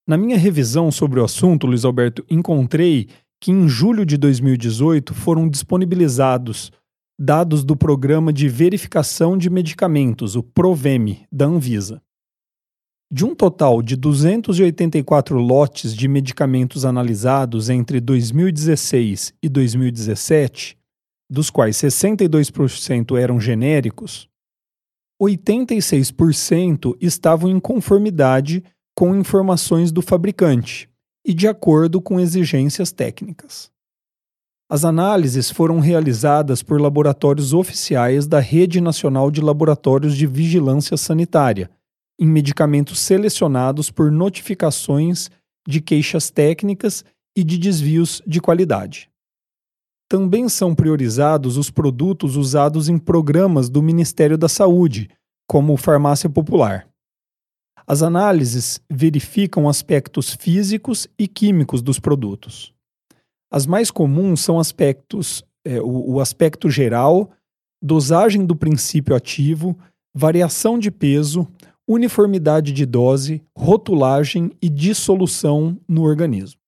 Na 0.06 0.16
minha 0.16 0.36
revisão 0.36 0.90
sobre 0.90 1.20
o 1.20 1.24
assunto, 1.24 1.66
Luiz 1.66 1.84
Alberto, 1.84 2.24
encontrei 2.28 3.08
que 3.40 3.52
em 3.52 3.68
julho 3.68 4.04
de 4.04 4.16
2018 4.16 5.14
foram 5.14 5.48
disponibilizados 5.48 6.72
dados 7.18 7.64
do 7.64 7.76
Programa 7.76 8.32
de 8.32 8.48
Verificação 8.48 9.36
de 9.36 9.50
Medicamentos, 9.50 10.36
o 10.36 10.42
PROVEME, 10.42 11.26
da 11.32 11.46
Anvisa. 11.46 12.00
De 13.10 13.24
um 13.24 13.34
total 13.34 13.80
de 13.80 13.96
284 13.96 15.38
lotes 15.38 15.94
de 15.94 16.06
medicamentos 16.06 16.84
analisados 16.84 17.70
entre 17.70 18.00
2016 18.00 19.32
e 19.42 19.48
2017, 19.48 20.76
dos 21.30 21.48
quais 21.48 21.76
62% 21.76 23.18
eram 23.18 23.40
genéricos, 23.40 24.28
86% 25.20 26.98
estavam 27.00 27.50
em 27.50 27.58
conformidade 27.58 28.62
com 28.94 29.16
informações 29.16 29.90
do 29.90 30.02
fabricante 30.02 30.88
e 31.26 31.32
de 31.32 31.48
acordo 31.48 32.02
com 32.02 32.20
exigências 32.20 32.92
técnicas. 32.92 33.70
As 34.70 34.84
análises 34.84 35.50
foram 35.50 35.80
realizadas 35.80 36.62
por 36.62 36.78
laboratórios 36.78 37.54
oficiais 37.54 38.26
da 38.26 38.38
Rede 38.38 38.82
Nacional 38.82 39.30
de 39.30 39.40
Laboratórios 39.40 40.14
de 40.14 40.26
Vigilância 40.26 40.94
Sanitária, 40.98 41.70
em 42.18 42.26
medicamentos 42.26 42.98
selecionados 42.98 43.90
por 43.90 44.10
notificações 44.10 45.30
de 45.66 45.80
queixas 45.80 46.30
técnicas 46.30 47.04
e 47.36 47.44
de 47.44 47.56
desvios 47.58 48.20
de 48.26 48.40
qualidade. 48.40 49.10
Também 50.08 50.48
são 50.48 50.74
priorizados 50.74 51.56
os 51.56 51.70
produtos 51.70 52.34
usados 52.34 52.88
em 52.88 52.98
programas 52.98 53.68
do 53.68 53.82
Ministério 53.82 54.38
da 54.38 54.48
Saúde, 54.48 55.10
como 55.46 55.76
farmácia 55.76 56.28
popular. 56.28 56.88
As 57.86 58.02
análises 58.02 58.80
verificam 58.90 59.68
aspectos 59.68 60.34
físicos 60.34 61.06
e 61.18 61.28
químicos 61.28 61.80
dos 61.80 61.98
produtos. 61.98 62.74
As 63.50 63.66
mais 63.66 63.90
comuns 63.90 64.40
são 64.40 64.58
aspectos, 64.58 65.42
é, 65.64 65.80
o, 65.80 66.14
o 66.14 66.20
aspecto 66.20 66.68
geral, 66.70 67.30
dosagem 67.82 68.44
do 68.44 68.56
princípio 68.56 69.14
ativo, 69.14 69.78
variação 70.14 70.78
de 70.78 70.90
peso, 70.90 71.46
uniformidade 71.88 72.70
de 72.70 72.84
dose, 72.84 73.42
rotulagem 73.56 74.52
e 74.60 74.68
dissolução 74.68 75.80
no 75.88 76.02
organismo. 76.02 76.60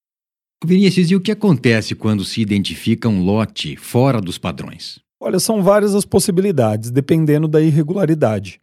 Vinícius, 0.64 1.10
e 1.10 1.16
o 1.16 1.20
que 1.20 1.30
acontece 1.30 1.94
quando 1.94 2.24
se 2.24 2.40
identifica 2.40 3.08
um 3.08 3.22
lote 3.22 3.76
fora 3.76 4.20
dos 4.20 4.38
padrões? 4.38 4.98
Olha, 5.22 5.38
são 5.38 5.62
várias 5.62 5.94
as 5.94 6.04
possibilidades, 6.04 6.90
dependendo 6.90 7.46
da 7.46 7.60
irregularidade. 7.60 8.60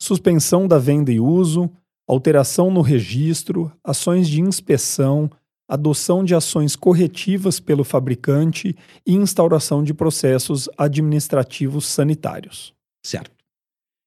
Suspensão 0.00 0.66
da 0.66 0.78
venda 0.78 1.12
e 1.12 1.20
uso, 1.20 1.70
alteração 2.06 2.70
no 2.70 2.80
registro, 2.80 3.70
ações 3.84 4.28
de 4.28 4.40
inspeção, 4.40 5.30
adoção 5.68 6.24
de 6.24 6.34
ações 6.34 6.74
corretivas 6.74 7.60
pelo 7.60 7.84
fabricante 7.84 8.74
e 9.06 9.14
instauração 9.14 9.82
de 9.84 9.92
processos 9.92 10.68
administrativos 10.78 11.86
sanitários. 11.86 12.72
Certo. 13.04 13.37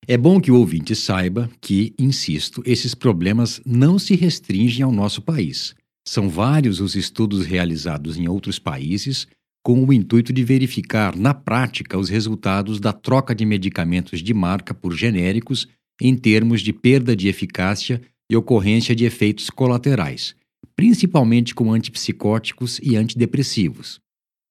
É 0.08 0.18
bom 0.18 0.42
que 0.42 0.52
o 0.52 0.56
ouvinte 0.56 0.96
saiba 0.96 1.50
que, 1.62 1.94
insisto, 1.98 2.64
esses 2.66 2.96
problemas 2.96 3.62
não 3.66 4.00
se 4.00 4.16
restringem 4.16 4.84
ao 4.84 4.92
nosso 4.92 5.22
país. 5.22 5.76
São 6.08 6.28
vários 6.28 6.80
os 6.80 6.96
estudos 6.96 7.46
realizados 7.46 8.18
em 8.18 8.28
outros 8.28 8.58
países 8.58 9.28
com 9.64 9.86
o 9.86 9.94
intuito 9.94 10.34
de 10.34 10.44
verificar 10.44 11.16
na 11.16 11.36
prática 11.36 11.98
os 11.98 12.10
resultados 12.10 12.80
da 12.80 12.92
troca 12.92 13.36
de 13.36 13.46
medicamentos 13.46 14.24
de 14.24 14.34
marca 14.34 14.74
por 14.74 14.94
genéricos 14.96 15.68
em 16.02 16.16
termos 16.16 16.62
de 16.62 16.74
perda 16.74 17.16
de 17.16 17.28
eficácia 17.28 18.02
e 18.30 18.36
ocorrência 18.36 18.96
de 18.96 19.06
efeitos 19.06 19.52
colaterais, 19.52 20.36
principalmente 20.76 21.54
com 21.54 21.72
antipsicóticos 21.72 22.80
e 22.82 22.96
antidepressivos. 22.96 24.00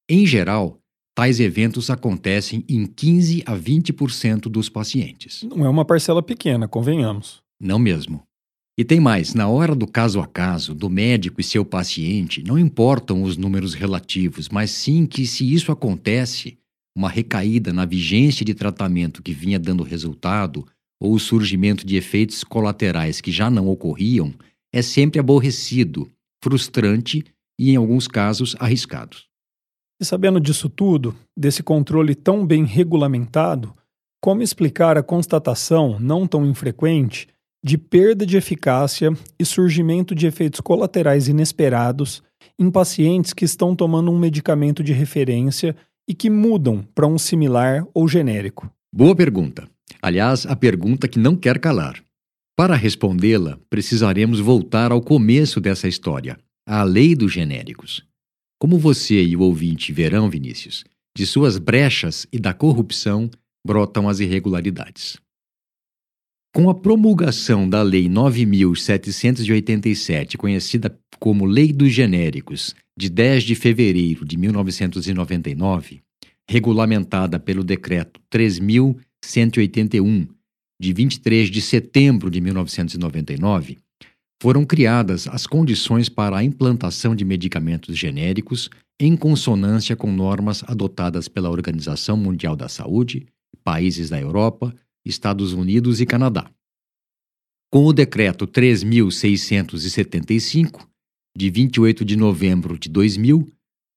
Em 0.09 0.25
geral, 0.25 0.80
tais 1.15 1.39
eventos 1.39 1.89
acontecem 1.89 2.63
em 2.67 2.85
15 2.85 3.43
a 3.45 3.55
20% 3.55 4.43
dos 4.43 4.69
pacientes. 4.69 5.43
Não 5.43 5.65
é 5.65 5.69
uma 5.69 5.85
parcela 5.85 6.21
pequena, 6.21 6.67
convenhamos. 6.67 7.41
Não 7.59 7.77
mesmo. 7.77 8.23
E 8.77 8.83
tem 8.83 8.99
mais: 8.99 9.33
na 9.33 9.47
hora 9.47 9.75
do 9.75 9.85
caso 9.85 10.19
a 10.19 10.27
caso, 10.27 10.73
do 10.73 10.89
médico 10.89 11.41
e 11.41 11.43
seu 11.43 11.63
paciente, 11.63 12.43
não 12.43 12.57
importam 12.57 13.23
os 13.23 13.37
números 13.37 13.73
relativos, 13.73 14.49
mas 14.49 14.71
sim 14.71 15.05
que, 15.05 15.27
se 15.27 15.53
isso 15.53 15.71
acontece, 15.71 16.57
uma 16.95 17.09
recaída 17.09 17.71
na 17.71 17.85
vigência 17.85 18.45
de 18.45 18.53
tratamento 18.53 19.21
que 19.21 19.33
vinha 19.33 19.59
dando 19.59 19.83
resultado 19.83 20.65
ou 20.99 21.13
o 21.13 21.19
surgimento 21.19 21.85
de 21.85 21.95
efeitos 21.95 22.43
colaterais 22.43 23.21
que 23.21 23.31
já 23.31 23.49
não 23.49 23.67
ocorriam, 23.67 24.33
é 24.73 24.81
sempre 24.81 25.19
aborrecido, 25.19 26.09
frustrante 26.43 27.23
e, 27.59 27.71
em 27.71 27.75
alguns 27.75 28.07
casos, 28.07 28.55
arriscado. 28.59 29.17
E 30.01 30.05
sabendo 30.05 30.39
disso 30.39 30.67
tudo, 30.67 31.15
desse 31.37 31.61
controle 31.61 32.15
tão 32.15 32.43
bem 32.43 32.65
regulamentado, 32.65 33.75
como 34.19 34.41
explicar 34.41 34.97
a 34.97 35.03
constatação, 35.03 35.99
não 35.99 36.25
tão 36.25 36.43
infrequente, 36.43 37.27
de 37.63 37.77
perda 37.77 38.25
de 38.25 38.35
eficácia 38.35 39.11
e 39.39 39.45
surgimento 39.45 40.15
de 40.15 40.25
efeitos 40.25 40.59
colaterais 40.59 41.27
inesperados 41.27 42.23
em 42.57 42.71
pacientes 42.71 43.31
que 43.31 43.45
estão 43.45 43.75
tomando 43.75 44.11
um 44.11 44.17
medicamento 44.17 44.83
de 44.83 44.91
referência 44.91 45.75
e 46.09 46.15
que 46.15 46.31
mudam 46.31 46.83
para 46.95 47.05
um 47.05 47.19
similar 47.19 47.85
ou 47.93 48.07
genérico? 48.07 48.71
Boa 48.91 49.15
pergunta. 49.15 49.69
Aliás, 50.01 50.47
a 50.47 50.55
pergunta 50.55 51.07
que 51.07 51.19
não 51.19 51.35
quer 51.35 51.59
calar. 51.59 52.03
Para 52.57 52.75
respondê-la, 52.75 53.59
precisaremos 53.69 54.39
voltar 54.39 54.91
ao 54.91 55.01
começo 55.01 55.61
dessa 55.61 55.87
história, 55.87 56.39
à 56.67 56.83
lei 56.83 57.15
dos 57.15 57.31
genéricos. 57.31 58.03
Como 58.61 58.77
você 58.77 59.23
e 59.23 59.35
o 59.35 59.41
ouvinte 59.41 59.91
verão, 59.91 60.29
Vinícius, 60.29 60.85
de 61.17 61.25
suas 61.25 61.57
brechas 61.57 62.27
e 62.31 62.37
da 62.37 62.53
corrupção 62.53 63.27
brotam 63.65 64.07
as 64.07 64.19
irregularidades. 64.19 65.17
Com 66.53 66.69
a 66.69 66.75
promulgação 66.75 67.67
da 67.67 67.81
Lei 67.81 68.07
9787, 68.07 70.37
conhecida 70.37 70.95
como 71.19 71.43
Lei 71.43 71.73
dos 71.73 71.91
Genéricos, 71.91 72.75
de 72.95 73.09
10 73.09 73.45
de 73.45 73.55
fevereiro 73.55 74.23
de 74.23 74.37
1999, 74.37 76.03
regulamentada 76.47 77.39
pelo 77.39 77.63
Decreto 77.63 78.21
3181, 78.29 80.27
de 80.79 80.93
23 80.93 81.49
de 81.49 81.61
setembro 81.63 82.29
de 82.29 82.39
1999, 82.39 83.79
foram 84.41 84.65
criadas 84.65 85.27
as 85.27 85.45
condições 85.45 86.09
para 86.09 86.35
a 86.35 86.43
implantação 86.43 87.15
de 87.15 87.23
medicamentos 87.23 87.95
genéricos 87.95 88.71
em 88.99 89.15
consonância 89.15 89.95
com 89.95 90.11
normas 90.11 90.63
adotadas 90.63 91.27
pela 91.27 91.51
Organização 91.51 92.17
Mundial 92.17 92.55
da 92.55 92.67
Saúde, 92.67 93.27
países 93.63 94.09
da 94.09 94.19
Europa, 94.19 94.73
Estados 95.05 95.53
Unidos 95.53 96.01
e 96.01 96.07
Canadá. 96.07 96.49
Com 97.71 97.85
o 97.85 97.93
Decreto 97.93 98.47
3675, 98.47 100.89
de 101.37 101.51
28 101.51 102.03
de 102.03 102.15
novembro 102.15 102.79
de 102.79 102.89
2000, 102.89 103.47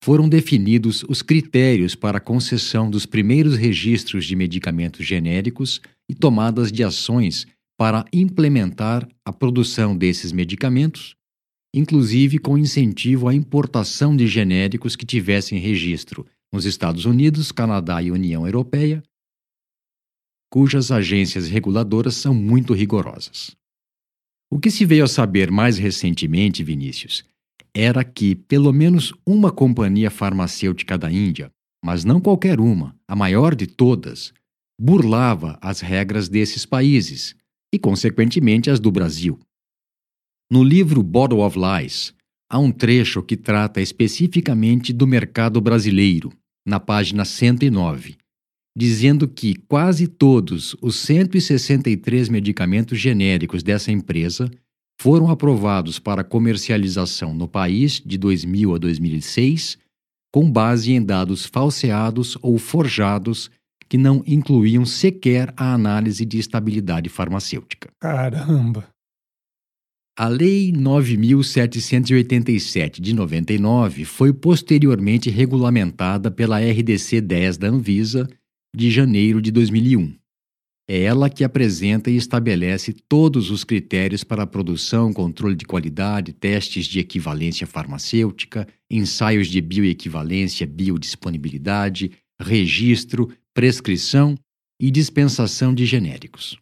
foram 0.02 0.28
definidos 0.28 1.02
os 1.08 1.22
critérios 1.22 1.94
para 1.94 2.18
a 2.18 2.20
concessão 2.20 2.90
dos 2.90 3.06
primeiros 3.06 3.56
registros 3.56 4.26
de 4.26 4.36
medicamentos 4.36 5.06
genéricos 5.06 5.80
e 6.06 6.14
tomadas 6.14 6.70
de 6.70 6.84
ações 6.84 7.46
para 7.76 8.04
implementar 8.12 9.08
a 9.24 9.32
produção 9.32 9.96
desses 9.96 10.32
medicamentos, 10.32 11.16
inclusive 11.74 12.38
com 12.38 12.56
incentivo 12.56 13.28
à 13.28 13.34
importação 13.34 14.16
de 14.16 14.26
genéricos 14.26 14.94
que 14.94 15.04
tivessem 15.04 15.58
registro 15.58 16.26
nos 16.52 16.64
Estados 16.64 17.04
Unidos, 17.04 17.50
Canadá 17.50 18.00
e 18.00 18.12
União 18.12 18.46
Europeia, 18.46 19.02
cujas 20.52 20.92
agências 20.92 21.48
reguladoras 21.48 22.14
são 22.14 22.32
muito 22.32 22.72
rigorosas. 22.72 23.56
O 24.52 24.60
que 24.60 24.70
se 24.70 24.84
veio 24.84 25.02
a 25.02 25.08
saber 25.08 25.50
mais 25.50 25.78
recentemente, 25.78 26.62
Vinícius, 26.62 27.24
era 27.74 28.04
que 28.04 28.36
pelo 28.36 28.72
menos 28.72 29.12
uma 29.26 29.50
companhia 29.50 30.12
farmacêutica 30.12 30.96
da 30.96 31.10
Índia, 31.10 31.50
mas 31.84 32.04
não 32.04 32.20
qualquer 32.20 32.60
uma, 32.60 32.96
a 33.08 33.16
maior 33.16 33.52
de 33.56 33.66
todas, 33.66 34.32
burlava 34.80 35.58
as 35.60 35.80
regras 35.80 36.28
desses 36.28 36.64
países 36.64 37.34
e, 37.74 37.78
consequentemente, 37.78 38.70
as 38.70 38.78
do 38.78 38.90
Brasil. 38.90 39.38
No 40.50 40.62
livro 40.62 41.02
Bottle 41.02 41.40
of 41.40 41.58
Lies, 41.58 42.14
há 42.48 42.58
um 42.58 42.70
trecho 42.70 43.20
que 43.20 43.36
trata 43.36 43.80
especificamente 43.80 44.92
do 44.92 45.06
mercado 45.06 45.60
brasileiro, 45.60 46.32
na 46.64 46.78
página 46.78 47.24
109, 47.24 48.16
dizendo 48.76 49.26
que 49.26 49.56
quase 49.66 50.06
todos 50.06 50.76
os 50.80 50.96
163 50.96 52.28
medicamentos 52.28 52.98
genéricos 52.98 53.62
dessa 53.62 53.90
empresa 53.90 54.48
foram 55.00 55.28
aprovados 55.28 55.98
para 55.98 56.22
comercialização 56.22 57.34
no 57.34 57.48
país 57.48 58.00
de 58.00 58.16
2000 58.16 58.74
a 58.76 58.78
2006, 58.78 59.78
com 60.32 60.48
base 60.50 60.92
em 60.92 61.02
dados 61.02 61.44
falseados 61.44 62.38
ou 62.40 62.56
forjados 62.56 63.50
que 63.94 63.98
não 63.98 64.24
incluíam 64.26 64.84
sequer 64.84 65.54
a 65.56 65.72
análise 65.72 66.26
de 66.26 66.36
estabilidade 66.36 67.08
farmacêutica. 67.08 67.90
Caramba! 68.00 68.88
A 70.18 70.26
Lei 70.26 70.72
9787 70.72 73.00
de 73.00 73.14
99 73.14 74.04
foi 74.04 74.32
posteriormente 74.32 75.30
regulamentada 75.30 76.28
pela 76.28 76.58
RDC 76.58 77.20
10 77.20 77.56
da 77.56 77.68
Anvisa 77.68 78.28
de 78.74 78.90
janeiro 78.90 79.40
de 79.40 79.52
2001. 79.52 80.12
É 80.90 81.02
ela 81.02 81.30
que 81.30 81.44
apresenta 81.44 82.10
e 82.10 82.16
estabelece 82.16 82.92
todos 83.08 83.52
os 83.52 83.62
critérios 83.62 84.24
para 84.24 84.42
a 84.42 84.46
produção, 84.46 85.12
controle 85.12 85.54
de 85.54 85.66
qualidade, 85.66 86.32
testes 86.32 86.86
de 86.86 86.98
equivalência 86.98 87.64
farmacêutica, 87.64 88.66
ensaios 88.90 89.46
de 89.46 89.60
bioequivalência, 89.60 90.66
biodisponibilidade, 90.66 92.10
registro, 92.40 93.30
prescrição 93.54 94.36
e 94.80 94.90
dispensação 94.90 95.72
de 95.72 95.86
genéricos. 95.86 96.58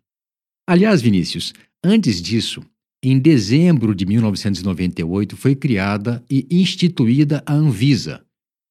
Aliás, 0.69 1.01
Vinícius, 1.01 1.53
antes 1.83 2.21
disso, 2.21 2.63
em 3.03 3.19
dezembro 3.19 3.95
de 3.95 4.07
1998 4.07 5.37
foi 5.37 5.57
criada 5.57 6.23
e 6.31 6.47
instituída 6.51 7.43
a 7.45 7.53
Anvisa, 7.55 8.25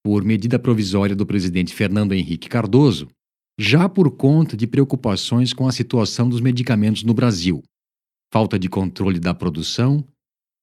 por 0.05 0.23
medida 0.23 0.57
provisória 0.57 1.15
do 1.15 1.25
presidente 1.25 1.73
Fernando 1.73 2.13
Henrique 2.13 2.47
Cardoso, 2.47 3.07
já 3.59 3.89
por 3.89 4.09
conta 4.11 4.55
de 4.55 4.65
preocupações 4.65 5.53
com 5.53 5.67
a 5.67 5.71
situação 5.71 6.29
dos 6.29 6.39
medicamentos 6.39 7.03
no 7.03 7.13
Brasil, 7.13 7.61
falta 8.31 8.57
de 8.57 8.69
controle 8.69 9.19
da 9.19 9.33
produção, 9.33 10.05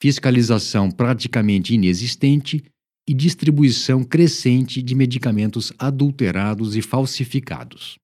fiscalização 0.01 0.90
praticamente 0.90 1.75
inexistente 1.75 2.64
e 3.09 3.14
distribuição 3.14 4.05
crescente 4.05 4.83
de 4.83 4.94
medicamentos 4.94 5.73
adulterados 5.79 6.77
e 6.77 6.83
falsificados. 6.83 7.99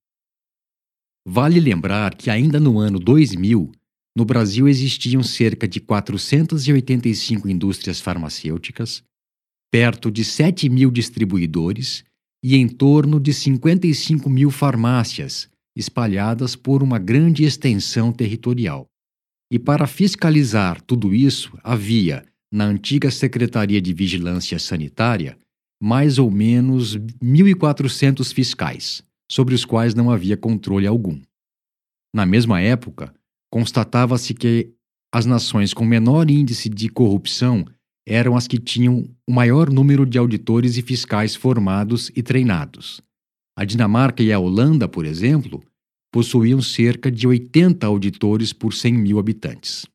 Vale 1.26 1.60
lembrar 1.60 2.14
que 2.14 2.30
ainda 2.30 2.58
no 2.58 2.78
ano 2.78 2.98
2000, 2.98 3.70
no 4.16 4.24
Brasil 4.24 4.66
existiam 4.66 5.22
cerca 5.22 5.68
de 5.68 5.78
485 5.78 7.48
indústrias 7.48 8.00
farmacêuticas, 8.00 9.02
perto 9.70 10.10
de 10.10 10.24
7 10.24 10.70
mil 10.70 10.90
distribuidores 10.90 12.02
e 12.42 12.56
em 12.56 12.66
torno 12.66 13.20
de 13.20 13.34
55 13.34 14.30
mil 14.30 14.50
farmácias, 14.50 15.50
espalhadas 15.76 16.56
por 16.56 16.82
uma 16.82 16.98
grande 16.98 17.44
extensão 17.44 18.12
territorial. 18.12 18.86
E 19.50 19.58
para 19.58 19.86
fiscalizar 19.86 20.80
tudo 20.80 21.12
isso, 21.12 21.58
havia, 21.62 22.24
na 22.54 22.66
antiga 22.66 23.10
Secretaria 23.10 23.82
de 23.82 23.92
Vigilância 23.92 24.60
Sanitária, 24.60 25.36
mais 25.82 26.20
ou 26.20 26.30
menos 26.30 26.96
1.400 26.96 28.32
fiscais, 28.32 29.02
sobre 29.28 29.56
os 29.56 29.64
quais 29.64 29.92
não 29.92 30.08
havia 30.08 30.36
controle 30.36 30.86
algum. 30.86 31.20
Na 32.14 32.24
mesma 32.24 32.60
época, 32.60 33.12
constatava-se 33.50 34.32
que 34.34 34.72
as 35.12 35.26
nações 35.26 35.74
com 35.74 35.84
menor 35.84 36.30
índice 36.30 36.68
de 36.68 36.88
corrupção 36.88 37.64
eram 38.06 38.36
as 38.36 38.46
que 38.46 38.58
tinham 38.58 39.04
o 39.28 39.32
maior 39.32 39.68
número 39.68 40.06
de 40.06 40.16
auditores 40.16 40.76
e 40.76 40.82
fiscais 40.82 41.34
formados 41.34 42.12
e 42.14 42.22
treinados. 42.22 43.00
A 43.58 43.64
Dinamarca 43.64 44.22
e 44.22 44.32
a 44.32 44.38
Holanda, 44.38 44.86
por 44.86 45.04
exemplo, 45.04 45.60
possuíam 46.12 46.62
cerca 46.62 47.10
de 47.10 47.26
80 47.26 47.84
auditores 47.84 48.52
por 48.52 48.72
100 48.72 48.94
mil 48.94 49.18
habitantes. 49.18 49.86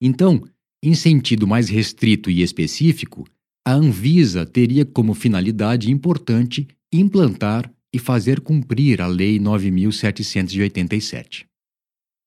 Então, 0.00 0.42
em 0.86 0.94
sentido 0.94 1.46
mais 1.48 1.68
restrito 1.68 2.30
e 2.30 2.42
específico, 2.42 3.26
a 3.66 3.72
Anvisa 3.72 4.46
teria 4.46 4.86
como 4.86 5.14
finalidade 5.14 5.90
importante 5.90 6.68
implantar 6.92 7.68
e 7.92 7.98
fazer 7.98 8.40
cumprir 8.40 9.02
a 9.02 9.08
Lei 9.08 9.40
9787. 9.40 11.44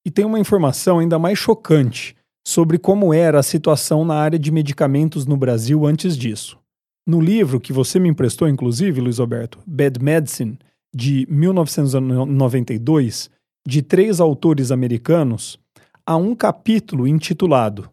E 0.06 0.12
tem 0.12 0.26
uma 0.26 0.42
informação 0.42 1.00
ainda 1.00 1.18
mais 1.18 1.40
chocante 1.40 2.18
sobre 2.46 2.78
como 2.78 3.14
era 3.14 3.40
a 3.40 3.44
situação 3.44 4.04
na 4.04 4.16
área 4.16 4.38
de 4.38 4.52
medicamentos 4.52 5.26
no 5.26 5.38
Brasil 5.38 5.86
antes 5.86 6.18
disso. 6.18 6.60
No 7.08 7.22
livro 7.22 7.62
que 7.62 7.72
você 7.72 7.98
me 7.98 8.10
emprestou, 8.10 8.50
inclusive, 8.50 9.00
Luiz 9.00 9.22
Alberto, 9.22 9.60
Bad 9.66 10.04
Medicine, 10.04 10.60
de 10.94 11.26
1992, 11.30 13.30
de 13.66 13.82
três 13.82 14.20
autores 14.20 14.70
americanos, 14.70 15.58
há 16.06 16.18
um 16.18 16.36
capítulo 16.36 17.08
intitulado 17.08 17.90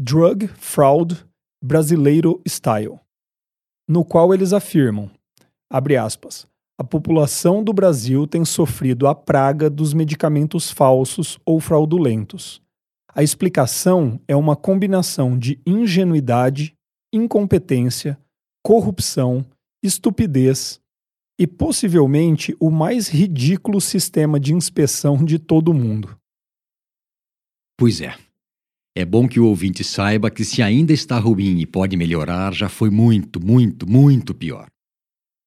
Drug 0.00 0.46
Fraud 0.46 1.26
Brasileiro 1.60 2.40
Style, 2.46 3.00
no 3.88 4.04
qual 4.04 4.32
eles 4.32 4.52
afirmam, 4.52 5.10
abre 5.68 5.96
aspas, 5.96 6.46
a 6.78 6.84
população 6.84 7.64
do 7.64 7.72
Brasil 7.72 8.24
tem 8.24 8.44
sofrido 8.44 9.08
a 9.08 9.14
praga 9.16 9.68
dos 9.68 9.92
medicamentos 9.92 10.70
falsos 10.70 11.36
ou 11.44 11.58
fraudulentos. 11.58 12.62
A 13.12 13.24
explicação 13.24 14.20
é 14.28 14.36
uma 14.36 14.54
combinação 14.54 15.36
de 15.36 15.60
ingenuidade, 15.66 16.76
incompetência, 17.12 18.16
corrupção, 18.64 19.44
estupidez 19.82 20.80
e 21.36 21.44
possivelmente 21.44 22.56
o 22.60 22.70
mais 22.70 23.08
ridículo 23.08 23.80
sistema 23.80 24.38
de 24.38 24.54
inspeção 24.54 25.24
de 25.24 25.40
todo 25.40 25.72
o 25.72 25.74
mundo. 25.74 26.16
Pois 27.76 28.00
é. 28.00 28.27
É 28.98 29.04
bom 29.04 29.28
que 29.28 29.38
o 29.38 29.46
ouvinte 29.46 29.84
saiba 29.84 30.28
que 30.28 30.44
se 30.44 30.60
ainda 30.60 30.92
está 30.92 31.20
ruim 31.20 31.60
e 31.60 31.64
pode 31.64 31.96
melhorar, 31.96 32.52
já 32.52 32.68
foi 32.68 32.90
muito, 32.90 33.38
muito, 33.38 33.88
muito 33.88 34.34
pior. 34.34 34.66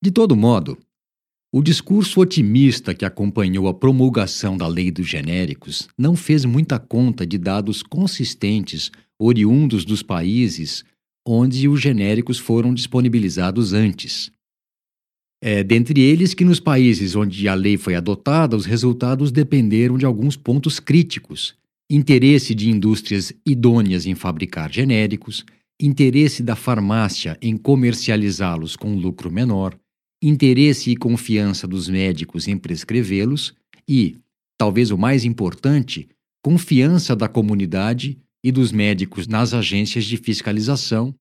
De 0.01 0.09
todo 0.09 0.37
modo, 0.37 0.77
o 1.53 1.61
discurso 1.61 2.21
otimista 2.21 2.95
que 2.95 3.03
acompanhou 3.03 3.67
a 3.67 3.73
promulgação 3.73 4.55
da 4.55 4.65
Lei 4.67 4.89
dos 4.89 5.05
Genéricos 5.05 5.89
não 5.97 6.15
fez 6.15 6.45
muita 6.45 6.79
conta 6.79 7.27
de 7.27 7.37
dados 7.37 7.83
consistentes 7.83 8.89
oriundos 9.19 9.83
dos 9.83 10.01
países 10.01 10.85
onde 11.27 11.67
os 11.67 11.81
genéricos 11.81 12.39
foram 12.39 12.73
disponibilizados 12.73 13.73
antes. 13.73 14.31
É, 15.43 15.61
dentre 15.61 15.99
eles 15.99 16.33
que 16.33 16.45
nos 16.45 16.61
países 16.61 17.17
onde 17.17 17.49
a 17.49 17.53
lei 17.53 17.75
foi 17.75 17.95
adotada, 17.95 18.55
os 18.55 18.65
resultados 18.65 19.29
dependeram 19.29 19.97
de 19.97 20.05
alguns 20.05 20.37
pontos 20.37 20.79
críticos: 20.79 21.59
interesse 21.93 22.55
de 22.55 22.69
indústrias 22.69 23.33
idôneas 23.45 24.05
em 24.05 24.15
fabricar 24.15 24.71
genéricos, 24.71 25.45
interesse 25.77 26.41
da 26.41 26.55
farmácia 26.55 27.37
em 27.41 27.57
comercializá-los 27.57 28.77
com 28.77 28.95
lucro 28.95 29.29
menor, 29.29 29.77
interesse 30.23 30.89
e 30.89 30.95
confiança 30.95 31.67
dos 31.67 31.89
médicos 31.89 32.47
em 32.47 32.57
prescrevê-los 32.57 33.53
e, 33.89 34.17
talvez 34.57 34.89
o 34.89 34.97
mais 34.97 35.25
importante, 35.25 36.07
confiança 36.41 37.13
da 37.13 37.27
comunidade 37.27 38.17
e 38.41 38.53
dos 38.53 38.71
médicos 38.71 39.27
nas 39.27 39.53
agências 39.53 40.05
de 40.05 40.15
fiscalização 40.15 41.13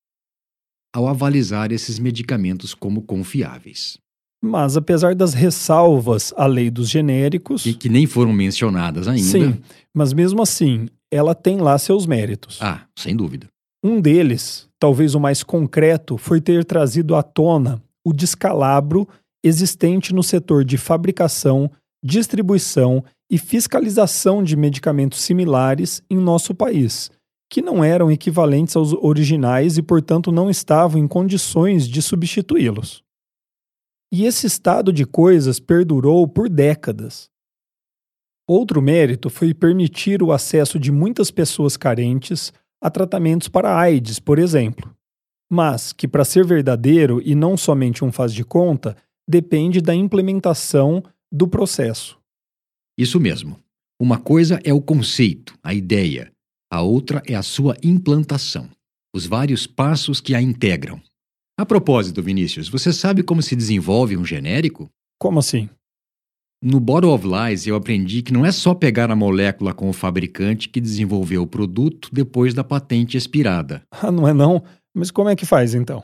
ao 0.94 1.09
avalizar 1.09 1.72
esses 1.72 1.98
medicamentos 1.98 2.74
como 2.74 3.02
confiáveis. 3.02 3.98
Mas, 4.42 4.76
apesar 4.76 5.14
das 5.14 5.35
ressalvas 5.35 6.33
à 6.37 6.46
lei 6.46 6.70
dos 6.70 6.88
genéricos. 6.88 7.66
E 7.66 7.74
que 7.74 7.88
nem 7.88 8.07
foram 8.07 8.33
mencionadas 8.33 9.07
ainda. 9.07 9.22
Sim, 9.22 9.61
mas 9.94 10.12
mesmo 10.12 10.40
assim, 10.40 10.88
ela 11.11 11.35
tem 11.35 11.59
lá 11.59 11.76
seus 11.76 12.07
méritos. 12.07 12.59
Ah, 12.61 12.83
sem 12.96 13.14
dúvida. 13.14 13.48
Um 13.85 14.00
deles, 14.00 14.68
talvez 14.79 15.14
o 15.14 15.20
mais 15.20 15.42
concreto, 15.42 16.16
foi 16.16 16.40
ter 16.40 16.64
trazido 16.64 17.14
à 17.14 17.22
tona 17.22 17.83
o 18.05 18.12
descalabro 18.12 19.07
existente 19.42 20.14
no 20.14 20.22
setor 20.22 20.64
de 20.64 20.76
fabricação, 20.76 21.70
distribuição 22.05 23.05
e 23.31 23.38
fiscalização 23.38 24.42
de 24.42 24.57
medicamentos 24.57 25.20
similares 25.20 26.03
em 26.11 26.16
nosso 26.16 26.55
país, 26.55 27.11
que 27.50 27.62
não 27.62 27.83
eram 27.83 28.11
equivalentes 28.11 28.76
aos 28.76 28.92
originais 28.92 29.79
e, 29.79 29.83
portanto, 29.83 30.33
não 30.33 30.50
estavam 30.50 31.00
em 31.00 31.07
condições 31.07 31.87
de 31.87 32.03
substituí-los. 32.03 33.03
E 34.12 34.25
esse 34.25 34.46
estado 34.46 34.92
de 34.92 35.05
coisas 35.05 35.61
perdurou 35.61 36.27
por 36.27 36.49
décadas. 36.49 37.31
Outro 38.49 38.83
mérito 38.83 39.31
foi 39.31 39.55
permitir 39.55 40.23
o 40.23 40.33
acesso 40.33 40.79
de 40.79 40.90
muitas 40.90 41.31
pessoas 41.31 41.77
carentes 41.77 42.53
a 42.83 42.90
tratamentos 42.90 43.49
para 43.49 43.79
AIDS, 43.79 44.18
por 44.18 44.38
exemplo 44.38 44.94
mas 45.51 45.92
que, 45.92 46.07
para 46.07 46.25
ser 46.25 46.46
verdadeiro 46.46 47.20
e 47.25 47.35
não 47.35 47.57
somente 47.57 48.05
um 48.05 48.12
faz 48.12 48.33
de 48.33 48.44
conta, 48.44 48.96
depende 49.29 49.81
da 49.81 49.92
implementação 49.92 51.03
do 51.31 51.49
processo. 51.49 52.18
Isso 52.96 53.18
mesmo. 53.18 53.59
Uma 54.01 54.18
coisa 54.18 54.61
é 54.64 54.73
o 54.73 54.81
conceito, 54.81 55.59
a 55.62 55.75
ideia, 55.75 56.33
a 56.70 56.81
outra 56.81 57.20
é 57.27 57.35
a 57.35 57.42
sua 57.42 57.77
implantação, 57.83 58.70
os 59.14 59.27
vários 59.27 59.66
passos 59.66 60.20
que 60.20 60.35
a 60.35 60.40
integram. 60.40 61.03
A 61.61 61.66
propósito, 61.66 62.23
Vinícius, 62.23 62.70
você 62.70 62.90
sabe 62.90 63.23
como 63.23 63.42
se 63.42 63.55
desenvolve 63.55 64.16
um 64.16 64.25
genérico? 64.25 64.90
Como 65.20 65.38
assim? 65.38 65.68
No 66.64 66.81
Bottle 66.81 67.12
of 67.12 67.27
Lies, 67.27 67.66
eu 67.66 67.77
aprendi 67.77 68.23
que 68.23 68.33
não 68.33 68.46
é 68.46 68.51
só 68.51 68.75
pegar 68.75 69.11
a 69.11 69.14
molécula 69.14 69.75
com 69.75 69.87
o 69.90 69.92
fabricante 69.92 70.70
que 70.70 70.81
desenvolveu 70.81 71.42
o 71.42 71.46
produto 71.46 72.09
depois 72.11 72.55
da 72.55 72.64
patente 72.64 73.18
expirada. 73.18 73.83
Ah, 73.90 74.11
não 74.11 74.27
é 74.27 74.33
não? 74.33 74.64
Mas 74.96 75.11
como 75.11 75.29
é 75.29 75.37
que 75.37 75.44
faz 75.44 75.75
então? 75.75 76.03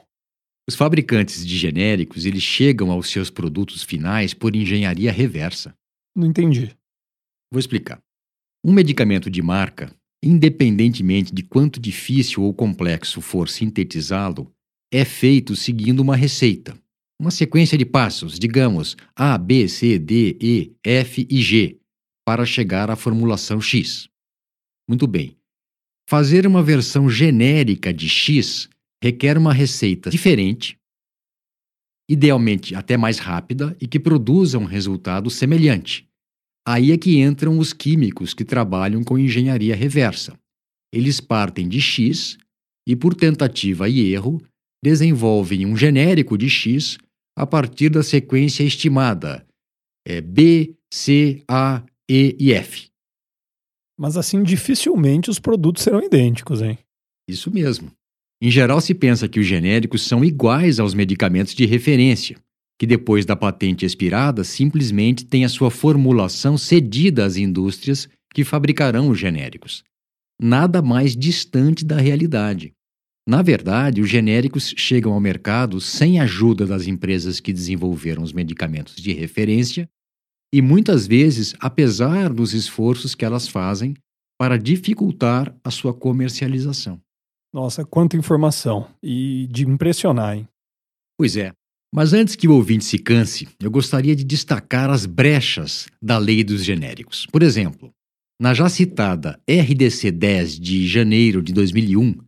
Os 0.69 0.75
fabricantes 0.75 1.47
de 1.47 1.57
genéricos, 1.57 2.27
eles 2.27 2.43
chegam 2.43 2.91
aos 2.91 3.09
seus 3.09 3.31
produtos 3.31 3.83
finais 3.83 4.35
por 4.35 4.55
engenharia 4.55 5.11
reversa. 5.11 5.73
Não 6.15 6.27
entendi. 6.27 6.77
Vou 7.51 7.59
explicar. 7.59 7.99
Um 8.63 8.75
medicamento 8.75 9.31
de 9.31 9.41
marca, 9.41 9.91
independentemente 10.23 11.33
de 11.35 11.43
quanto 11.43 11.81
difícil 11.81 12.43
ou 12.43 12.53
complexo 12.53 13.23
for 13.23 13.49
sintetizá-lo, 13.49 14.53
é 14.97 15.05
feito 15.05 15.55
seguindo 15.55 16.01
uma 16.01 16.17
receita, 16.17 16.75
uma 17.21 17.31
sequência 17.31 17.77
de 17.77 17.85
passos, 17.85 18.39
digamos 18.39 18.97
A, 19.15 19.37
B, 19.37 19.69
C, 19.69 19.99
D, 19.99 20.39
E, 20.41 20.73
F 20.83 21.27
e 21.29 21.43
G, 21.43 21.79
para 22.25 22.47
chegar 22.47 22.91
à 22.91 22.97
formulação 22.97 23.61
X. 23.61 24.09
Muito 24.89 25.07
bem. 25.07 25.37
Fazer 26.09 26.47
uma 26.47 26.63
versão 26.63 27.11
genérica 27.11 27.93
de 27.93 28.09
X 28.09 28.71
requer 29.03 29.37
uma 29.37 29.53
receita 29.53 30.09
diferente, 30.09 30.79
idealmente 32.09 32.75
até 32.75 32.97
mais 32.97 33.19
rápida 33.19 33.77
e 33.79 33.87
que 33.87 34.01
produza 34.01 34.57
um 34.57 34.65
resultado 34.65 35.29
semelhante. 35.29 36.09
Aí 36.67 36.91
é 36.91 36.97
que 36.97 37.21
entram 37.21 37.59
os 37.59 37.75
químicos 37.75 38.33
que 38.33 38.47
trabalham 38.47 39.05
com 39.05 39.19
engenharia 39.19 39.77
reversa. 39.77 40.39
eles 40.91 41.21
partem 41.21 41.69
de 41.69 41.83
X 41.83 42.39
e, 42.89 42.97
por 42.97 43.15
tentativa 43.15 43.89
e 43.89 44.13
erro, 44.15 44.41
desenvolvem 44.83 45.67
um 45.67 45.77
genérico 45.77 46.37
de 46.37 46.49
X 46.49 46.99
a 47.37 47.47
partir 47.47 47.91
da 47.91 48.03
sequência 48.03 48.63
estimada 48.63 49.47
é 50.07 50.21
B, 50.21 50.77
C, 50.93 51.43
A, 51.49 51.83
E 52.09 52.37
e 52.39 52.53
F. 52.53 52.87
Mas 53.99 54.17
assim, 54.17 54.43
dificilmente 54.45 55.29
os 55.29 55.41
produtos 55.41 55.83
serão 55.83 56.01
idênticos, 56.01 56.63
hein? 56.63 56.79
Isso 57.29 57.51
mesmo. 57.51 57.91
Em 58.41 58.51
geral, 58.51 58.81
se 58.81 58.95
pensa 58.95 59.29
que 59.29 59.41
os 59.41 59.47
genéricos 59.47 60.03
são 60.03 60.25
iguais 60.25 60.79
aos 60.79 60.95
medicamentos 60.95 61.55
de 61.55 61.67
referência, 61.67 62.39
que 62.79 62.87
depois 62.87 63.25
da 63.25 63.35
patente 63.35 63.85
expirada 63.85 64.45
simplesmente 64.45 65.25
têm 65.25 65.45
a 65.45 65.49
sua 65.49 65.71
formulação 65.71 66.57
cedida 66.57 67.25
às 67.25 67.37
indústrias 67.37 68.09
que 68.33 68.45
fabricarão 68.45 69.09
os 69.09 69.19
genéricos. 69.19 69.83
Nada 70.41 70.83
mais 70.83 71.17
distante 71.17 71.85
da 71.85 71.97
realidade. 71.97 72.73
Na 73.29 73.43
verdade, 73.43 74.01
os 74.01 74.09
genéricos 74.09 74.73
chegam 74.77 75.13
ao 75.13 75.21
mercado 75.21 75.81
sem 75.81 76.21
a 76.21 76.23
ajuda 76.23 76.65
das 76.65 76.87
empresas 76.87 77.41
que 77.41 77.53
desenvolveram 77.53 78.23
os 78.23 78.33
medicamentos 78.33 78.95
de 78.97 79.13
referência 79.13 79.89
e 80.55 80.63
muitas 80.63 81.09
vezes 81.09 81.55
apesar 81.59 82.33
dos 82.33 82.55
esforços 82.55 83.17
que 83.17 83.25
elas 83.25 83.49
fazem 83.49 83.95
para 84.39 84.57
dificultar 84.57 85.53
a 85.65 85.71
sua 85.71 85.93
comercialização. 85.93 87.01
Nossa, 87.53 87.85
quanta 87.85 88.17
informação 88.17 88.89
e 89.03 89.49
de 89.51 89.67
impressionar, 89.67 90.37
hein? 90.37 90.49
Pois 91.19 91.37
é. 91.37 91.53
Mas 91.93 92.13
antes 92.13 92.37
que 92.37 92.47
o 92.47 92.55
ouvinte 92.55 92.85
se 92.85 92.99
canse, 92.99 93.49
eu 93.61 93.71
gostaria 93.71 94.15
de 94.15 94.23
destacar 94.23 94.91
as 94.91 95.07
brechas 95.07 95.89
da 96.03 96.19
lei 96.19 96.45
dos 96.45 96.63
genéricos. 96.63 97.27
Por 97.27 97.43
exemplo, 97.43 97.91
na 98.41 98.53
já 98.53 98.69
citada 98.69 99.41
RDC 99.49 100.11
10 100.11 100.61
de 100.61 100.87
janeiro 100.87 101.43
de 101.43 101.53
2001, 101.55 102.19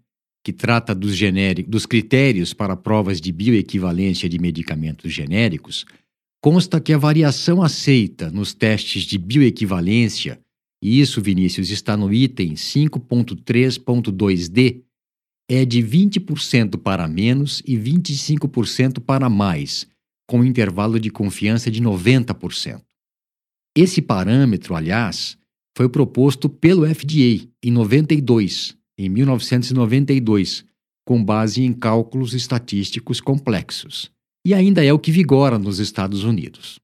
que 0.48 0.52
trata 0.54 0.94
dos, 0.94 1.14
genéricos, 1.14 1.70
dos 1.70 1.84
critérios 1.84 2.54
para 2.54 2.74
provas 2.74 3.20
de 3.20 3.30
bioequivalência 3.30 4.30
de 4.30 4.38
medicamentos 4.38 5.12
genéricos, 5.12 5.84
consta 6.42 6.80
que 6.80 6.90
a 6.90 6.96
variação 6.96 7.62
aceita 7.62 8.30
nos 8.30 8.54
testes 8.54 9.02
de 9.02 9.18
bioequivalência, 9.18 10.40
e 10.82 11.02
isso, 11.02 11.20
Vinícius, 11.20 11.68
está 11.68 11.98
no 11.98 12.10
item 12.10 12.54
5.3.2d, 12.54 14.84
é 15.50 15.66
de 15.66 15.82
20% 15.82 16.78
para 16.78 17.06
menos 17.06 17.62
e 17.66 17.76
25% 17.76 19.00
para 19.00 19.28
mais, 19.28 19.86
com 20.26 20.42
intervalo 20.42 20.98
de 20.98 21.10
confiança 21.10 21.70
de 21.70 21.82
90%. 21.82 22.80
Esse 23.76 24.00
parâmetro, 24.00 24.74
aliás, 24.74 25.36
foi 25.76 25.90
proposto 25.90 26.48
pelo 26.48 26.86
FDA 26.86 27.46
em 27.62 27.70
92, 27.70 28.77
em 28.98 29.08
1992, 29.08 30.64
com 31.06 31.24
base 31.24 31.62
em 31.62 31.72
cálculos 31.72 32.34
estatísticos 32.34 33.20
complexos 33.20 34.10
e 34.44 34.54
ainda 34.54 34.84
é 34.84 34.92
o 34.92 34.98
que 34.98 35.12
vigora 35.12 35.58
nos 35.58 35.78
Estados 35.78 36.24
Unidos. 36.24 36.78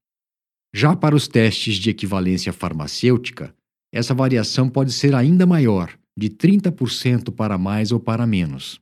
Já 0.73 0.95
para 0.95 1.15
os 1.15 1.27
testes 1.27 1.77
de 1.77 1.89
equivalência 1.89 2.53
farmacêutica, 2.53 3.55
essa 3.91 4.13
variação 4.13 4.69
pode 4.69 4.91
ser 4.91 5.15
ainda 5.15 5.45
maior, 5.45 5.97
de 6.17 6.29
30% 6.29 7.31
para 7.31 7.57
mais 7.57 7.91
ou 7.91 7.99
para 7.99 8.27
menos. 8.27 8.79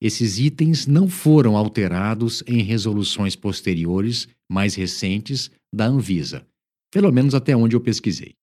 Esses 0.00 0.38
itens 0.38 0.86
não 0.86 1.08
foram 1.08 1.56
alterados 1.56 2.42
em 2.46 2.62
resoluções 2.62 3.36
posteriores, 3.36 4.28
mais 4.50 4.74
recentes, 4.74 5.50
da 5.74 5.86
Anvisa, 5.86 6.46
pelo 6.92 7.12
menos 7.12 7.34
até 7.34 7.56
onde 7.56 7.74
eu 7.76 7.80
pesquisei. 7.80 8.34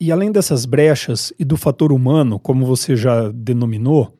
E 0.00 0.12
além 0.12 0.30
dessas 0.30 0.66
brechas 0.66 1.32
e 1.38 1.44
do 1.44 1.56
fator 1.56 1.92
humano, 1.92 2.38
como 2.38 2.66
você 2.66 2.94
já 2.94 3.30
denominou, 3.30 4.14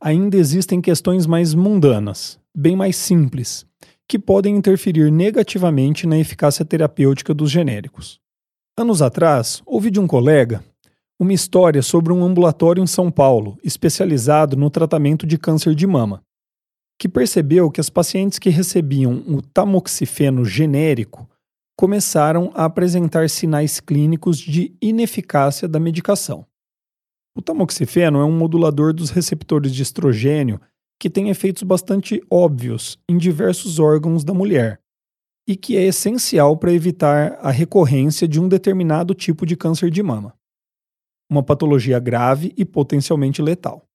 ainda 0.00 0.36
existem 0.36 0.80
questões 0.80 1.26
mais 1.26 1.54
mundanas, 1.54 2.38
bem 2.54 2.76
mais 2.76 2.96
simples, 2.96 3.66
que 4.06 4.18
podem 4.18 4.54
interferir 4.54 5.10
negativamente 5.10 6.06
na 6.06 6.18
eficácia 6.18 6.64
terapêutica 6.64 7.32
dos 7.32 7.50
genéricos. 7.50 8.20
Anos 8.78 9.00
atrás, 9.00 9.62
ouvi 9.64 9.90
de 9.90 9.98
um 9.98 10.06
colega 10.06 10.62
uma 11.18 11.32
história 11.32 11.80
sobre 11.82 12.12
um 12.12 12.22
ambulatório 12.22 12.82
em 12.82 12.86
São 12.86 13.10
Paulo, 13.10 13.58
especializado 13.64 14.56
no 14.56 14.68
tratamento 14.68 15.26
de 15.26 15.38
câncer 15.38 15.74
de 15.74 15.86
mama, 15.86 16.22
que 16.98 17.08
percebeu 17.08 17.70
que 17.70 17.80
as 17.80 17.88
pacientes 17.88 18.38
que 18.38 18.50
recebiam 18.50 19.24
o 19.26 19.40
tamoxifeno 19.40 20.44
genérico 20.44 21.28
começaram 21.76 22.50
a 22.54 22.64
apresentar 22.64 23.28
sinais 23.28 23.80
clínicos 23.80 24.38
de 24.38 24.74
ineficácia 24.80 25.68
da 25.68 25.78
medicação. 25.78 26.46
O 27.36 27.42
tamoxifeno 27.42 28.18
é 28.18 28.24
um 28.24 28.32
modulador 28.32 28.94
dos 28.94 29.10
receptores 29.10 29.74
de 29.74 29.82
estrogênio 29.82 30.58
que 30.98 31.10
tem 31.10 31.28
efeitos 31.28 31.62
bastante 31.62 32.22
óbvios 32.30 32.98
em 33.06 33.18
diversos 33.18 33.78
órgãos 33.78 34.24
da 34.24 34.32
mulher 34.32 34.80
e 35.46 35.54
que 35.54 35.76
é 35.76 35.82
essencial 35.82 36.56
para 36.56 36.72
evitar 36.72 37.38
a 37.42 37.50
recorrência 37.50 38.26
de 38.26 38.40
um 38.40 38.48
determinado 38.48 39.14
tipo 39.14 39.44
de 39.44 39.54
câncer 39.54 39.90
de 39.90 40.02
mama, 40.02 40.34
uma 41.30 41.42
patologia 41.42 42.00
grave 42.00 42.54
e 42.56 42.64
potencialmente 42.64 43.42
letal. 43.42 43.86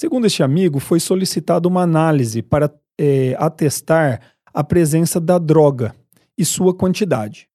Segundo 0.00 0.26
este 0.26 0.42
amigo, 0.42 0.80
foi 0.80 0.98
solicitada 0.98 1.68
uma 1.68 1.82
análise 1.82 2.40
para 2.40 2.74
é, 2.98 3.36
atestar 3.38 4.34
a 4.46 4.64
presença 4.64 5.20
da 5.20 5.38
droga 5.38 5.94
e 6.40 6.44
sua 6.46 6.74
quantidade. 6.74 7.46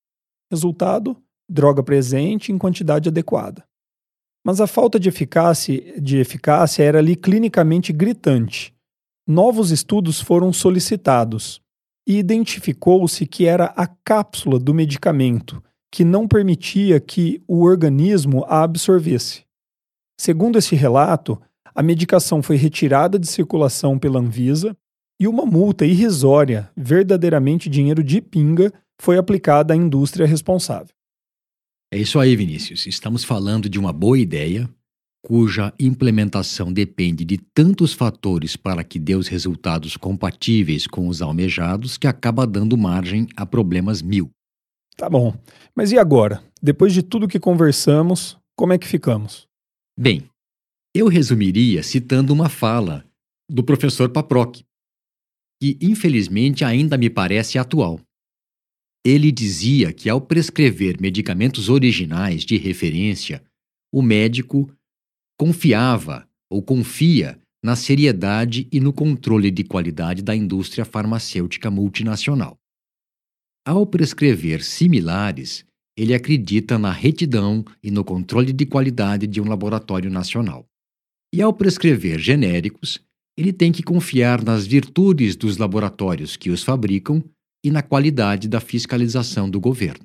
Resultado: 0.48 1.20
droga 1.50 1.82
presente 1.82 2.52
em 2.52 2.56
quantidade 2.56 3.08
adequada. 3.08 3.66
Mas 4.44 4.60
a 4.60 4.68
falta 4.68 5.00
de 5.00 5.08
eficácia, 5.08 6.00
de 6.00 6.18
eficácia 6.18 6.84
era 6.84 7.00
ali 7.00 7.16
clinicamente 7.16 7.92
gritante. 7.92 8.72
Novos 9.26 9.72
estudos 9.72 10.20
foram 10.20 10.52
solicitados 10.52 11.60
e 12.06 12.16
identificou-se 12.16 13.26
que 13.26 13.44
era 13.44 13.64
a 13.76 13.88
cápsula 13.88 14.60
do 14.60 14.72
medicamento 14.72 15.60
que 15.90 16.04
não 16.04 16.28
permitia 16.28 17.00
que 17.00 17.42
o 17.48 17.62
organismo 17.62 18.44
a 18.46 18.62
absorvesse. 18.62 19.44
Segundo 20.20 20.58
esse 20.58 20.76
relato, 20.76 21.42
a 21.74 21.82
medicação 21.82 22.40
foi 22.40 22.54
retirada 22.54 23.18
de 23.18 23.26
circulação 23.26 23.98
pela 23.98 24.20
Anvisa 24.20 24.76
e 25.18 25.26
uma 25.26 25.46
multa 25.46 25.84
irrisória, 25.86 26.70
verdadeiramente 26.76 27.70
dinheiro 27.70 28.02
de 28.02 28.20
pinga, 28.20 28.72
foi 29.00 29.18
aplicada 29.18 29.74
à 29.74 29.76
indústria 29.76 30.26
responsável. 30.26 30.94
É 31.92 31.98
isso 31.98 32.18
aí, 32.18 32.34
Vinícius. 32.34 32.86
Estamos 32.86 33.24
falando 33.24 33.68
de 33.68 33.78
uma 33.78 33.92
boa 33.92 34.18
ideia 34.18 34.68
cuja 35.26 35.74
implementação 35.80 36.72
depende 36.72 37.24
de 37.24 37.36
tantos 37.36 37.92
fatores 37.92 38.54
para 38.54 38.84
que 38.84 38.96
dê 38.96 39.16
os 39.16 39.26
resultados 39.26 39.96
compatíveis 39.96 40.86
com 40.86 41.08
os 41.08 41.20
almejados 41.20 41.98
que 41.98 42.06
acaba 42.06 42.46
dando 42.46 42.76
margem 42.76 43.26
a 43.36 43.44
problemas 43.44 44.00
mil. 44.00 44.30
Tá 44.96 45.10
bom. 45.10 45.34
Mas 45.74 45.90
e 45.90 45.98
agora? 45.98 46.44
Depois 46.62 46.92
de 46.92 47.02
tudo 47.02 47.26
que 47.26 47.40
conversamos, 47.40 48.38
como 48.56 48.72
é 48.72 48.78
que 48.78 48.86
ficamos? 48.86 49.48
Bem, 49.98 50.22
eu 50.94 51.08
resumiria 51.08 51.82
citando 51.82 52.32
uma 52.32 52.48
fala 52.48 53.04
do 53.50 53.64
professor 53.64 54.08
Paproc, 54.08 54.60
que 55.60 55.78
infelizmente 55.80 56.64
ainda 56.64 56.96
me 56.96 57.08
parece 57.08 57.58
atual. 57.58 58.00
Ele 59.04 59.30
dizia 59.30 59.92
que, 59.92 60.10
ao 60.10 60.20
prescrever 60.20 61.00
medicamentos 61.00 61.68
originais 61.68 62.44
de 62.44 62.56
referência, 62.56 63.42
o 63.92 64.02
médico 64.02 64.70
confiava 65.38 66.28
ou 66.50 66.62
confia 66.62 67.38
na 67.64 67.76
seriedade 67.76 68.68
e 68.70 68.80
no 68.80 68.92
controle 68.92 69.50
de 69.50 69.64
qualidade 69.64 70.22
da 70.22 70.34
indústria 70.34 70.84
farmacêutica 70.84 71.70
multinacional. 71.70 72.58
Ao 73.66 73.86
prescrever 73.86 74.62
similares, 74.62 75.64
ele 75.96 76.14
acredita 76.14 76.78
na 76.78 76.92
retidão 76.92 77.64
e 77.82 77.90
no 77.90 78.04
controle 78.04 78.52
de 78.52 78.66
qualidade 78.66 79.26
de 79.26 79.40
um 79.40 79.48
laboratório 79.48 80.10
nacional. 80.10 80.66
E 81.32 81.40
ao 81.42 81.52
prescrever 81.52 82.18
genéricos, 82.18 83.00
ele 83.36 83.52
tem 83.52 83.70
que 83.70 83.82
confiar 83.82 84.42
nas 84.42 84.66
virtudes 84.66 85.36
dos 85.36 85.58
laboratórios 85.58 86.36
que 86.36 86.50
os 86.50 86.62
fabricam 86.62 87.22
e 87.64 87.70
na 87.70 87.82
qualidade 87.82 88.48
da 88.48 88.60
fiscalização 88.60 89.50
do 89.50 89.60
governo. 89.60 90.04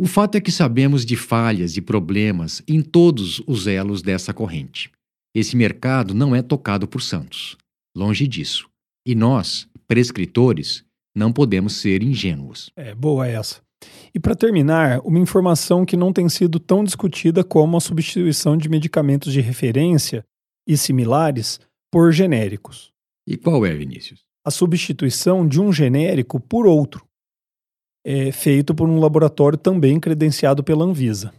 O 0.00 0.06
fato 0.06 0.36
é 0.36 0.40
que 0.40 0.52
sabemos 0.52 1.04
de 1.04 1.16
falhas 1.16 1.76
e 1.76 1.80
problemas 1.80 2.62
em 2.68 2.80
todos 2.82 3.42
os 3.46 3.66
elos 3.66 4.02
dessa 4.02 4.32
corrente. 4.32 4.90
Esse 5.34 5.56
mercado 5.56 6.14
não 6.14 6.36
é 6.36 6.42
tocado 6.42 6.86
por 6.86 7.02
santos. 7.02 7.56
Longe 7.96 8.26
disso. 8.28 8.68
E 9.06 9.14
nós, 9.14 9.68
prescritores, 9.88 10.84
não 11.16 11.32
podemos 11.32 11.74
ser 11.74 12.02
ingênuos. 12.02 12.70
É 12.76 12.94
boa 12.94 13.26
essa. 13.26 13.60
E 14.14 14.20
para 14.20 14.36
terminar, 14.36 15.00
uma 15.04 15.18
informação 15.18 15.84
que 15.84 15.96
não 15.96 16.12
tem 16.12 16.28
sido 16.28 16.58
tão 16.58 16.84
discutida 16.84 17.42
como 17.42 17.76
a 17.76 17.80
substituição 17.80 18.56
de 18.56 18.68
medicamentos 18.68 19.32
de 19.32 19.40
referência 19.40 20.24
e 20.66 20.76
similares 20.76 21.60
por 21.90 22.12
genéricos. 22.12 22.92
E 23.26 23.36
qual 23.36 23.64
é, 23.66 23.74
Vinícius? 23.74 24.28
a 24.48 24.50
substituição 24.50 25.46
de 25.46 25.60
um 25.60 25.70
genérico 25.70 26.40
por 26.40 26.66
outro, 26.66 27.06
é 28.02 28.32
feito 28.32 28.74
por 28.74 28.88
um 28.88 28.98
laboratório 28.98 29.58
também 29.58 30.00
credenciado 30.00 30.64
pela 30.64 30.86
Anvisa. 30.86 31.34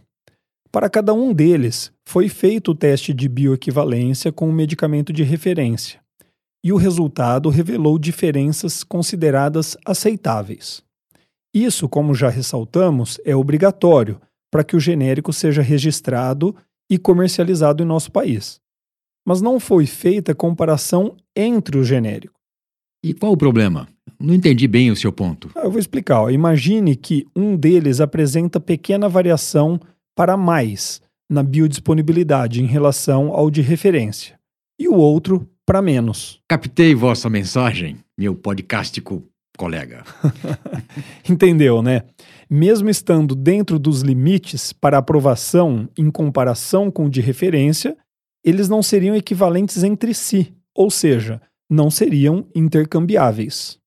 Para 0.70 0.88
cada 0.88 1.12
um 1.12 1.32
deles, 1.34 1.92
foi 2.06 2.28
feito 2.28 2.70
o 2.70 2.74
teste 2.74 3.12
de 3.12 3.28
bioequivalência 3.28 4.30
com 4.30 4.48
o 4.48 4.52
medicamento 4.52 5.12
de 5.12 5.24
referência, 5.24 6.00
e 6.64 6.72
o 6.72 6.76
resultado 6.76 7.48
revelou 7.48 7.98
diferenças 7.98 8.84
consideradas 8.84 9.76
aceitáveis. 9.84 10.84
Isso, 11.52 11.88
como 11.88 12.14
já 12.14 12.28
ressaltamos, 12.28 13.18
é 13.24 13.34
obrigatório 13.34 14.20
para 14.52 14.62
que 14.62 14.76
o 14.76 14.80
genérico 14.80 15.32
seja 15.32 15.62
registrado 15.62 16.54
e 16.88 16.96
comercializado 16.96 17.82
em 17.82 17.86
nosso 17.86 18.12
país. 18.12 18.59
Mas 19.30 19.40
não 19.40 19.60
foi 19.60 19.86
feita 19.86 20.34
comparação 20.34 21.16
entre 21.36 21.78
o 21.78 21.84
genérico. 21.84 22.34
E 23.00 23.14
qual 23.14 23.30
o 23.30 23.36
problema? 23.36 23.86
Não 24.18 24.34
entendi 24.34 24.66
bem 24.66 24.90
o 24.90 24.96
seu 24.96 25.12
ponto. 25.12 25.48
Ah, 25.54 25.60
eu 25.60 25.70
vou 25.70 25.78
explicar. 25.78 26.22
Ó. 26.22 26.30
Imagine 26.30 26.96
que 26.96 27.24
um 27.36 27.54
deles 27.54 28.00
apresenta 28.00 28.58
pequena 28.58 29.08
variação 29.08 29.78
para 30.16 30.36
mais 30.36 31.00
na 31.30 31.44
biodisponibilidade 31.44 32.60
em 32.60 32.66
relação 32.66 33.32
ao 33.32 33.52
de 33.52 33.62
referência, 33.62 34.36
e 34.76 34.88
o 34.88 34.94
outro 34.94 35.48
para 35.64 35.80
menos. 35.80 36.40
Captei 36.48 36.92
vossa 36.92 37.30
mensagem, 37.30 37.98
meu 38.18 38.34
podcastico 38.34 39.22
colega. 39.56 40.02
Entendeu, 41.30 41.82
né? 41.82 42.02
Mesmo 42.50 42.90
estando 42.90 43.36
dentro 43.36 43.78
dos 43.78 44.02
limites 44.02 44.72
para 44.72 44.98
aprovação 44.98 45.88
em 45.96 46.10
comparação 46.10 46.90
com 46.90 47.04
o 47.04 47.08
de 47.08 47.20
referência, 47.20 47.96
eles 48.44 48.68
não 48.68 48.82
seriam 48.82 49.14
equivalentes 49.14 49.82
entre 49.82 50.14
si, 50.14 50.54
ou 50.74 50.90
seja, 50.90 51.40
não 51.68 51.90
seriam 51.90 52.48
intercambiáveis. 52.54 53.78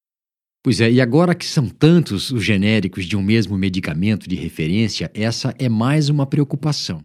Pois 0.64 0.80
é, 0.80 0.90
e 0.90 1.02
agora 1.02 1.36
que 1.36 1.46
são 1.46 1.68
tantos 1.68 2.32
os 2.32 2.44
genéricos 2.44 3.06
de 3.06 3.18
um 3.18 3.22
mesmo 3.22 3.58
medicamento 3.58 4.30
de 4.30 4.36
referência, 4.36 5.12
essa 5.14 5.54
é 5.60 5.68
mais 5.68 6.08
uma 6.08 6.26
preocupação. 6.26 7.02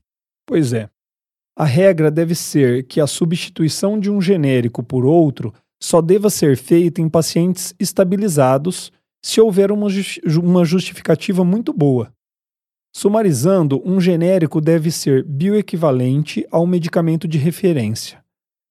Pois 0.46 0.72
é. 0.72 0.88
A 1.56 1.64
regra 1.64 2.08
deve 2.08 2.36
ser 2.36 2.86
que 2.86 3.00
a 3.00 3.06
substituição 3.06 3.98
de 3.98 4.08
um 4.08 4.20
genérico 4.20 4.80
por 4.80 5.04
outro 5.04 5.52
só 5.82 6.00
deva 6.00 6.30
ser 6.30 6.56
feita 6.56 7.00
em 7.00 7.08
pacientes 7.08 7.74
estabilizados 7.80 8.92
se 9.24 9.40
houver 9.40 9.72
uma, 9.72 9.88
justificativa 10.64 11.44
muito 11.44 11.72
boa. 11.72 12.12
Sumarizando, 12.94 13.82
um 13.84 14.00
genérico 14.00 14.60
deve 14.60 14.90
ser 14.90 15.22
bioequivalente 15.24 16.46
ao 16.50 16.66
medicamento 16.66 17.28
de 17.28 17.38
referência. 17.38 18.22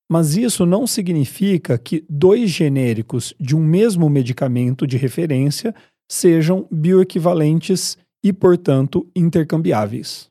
Mas 0.10 0.38
isso 0.38 0.66
não 0.66 0.88
significa 0.88 1.78
que 1.78 2.06
dois 2.10 2.50
genéricos 2.50 3.34
de 3.40 3.56
um 3.56 3.64
mesmo 3.64 4.10
medicamento 4.10 4.88
de 4.88 4.98
referência 4.98 5.76
sejam 6.10 6.66
bioequivalentes 6.72 7.98
e, 8.24 8.32
portanto, 8.32 9.06
intercambiáveis. 9.16 10.30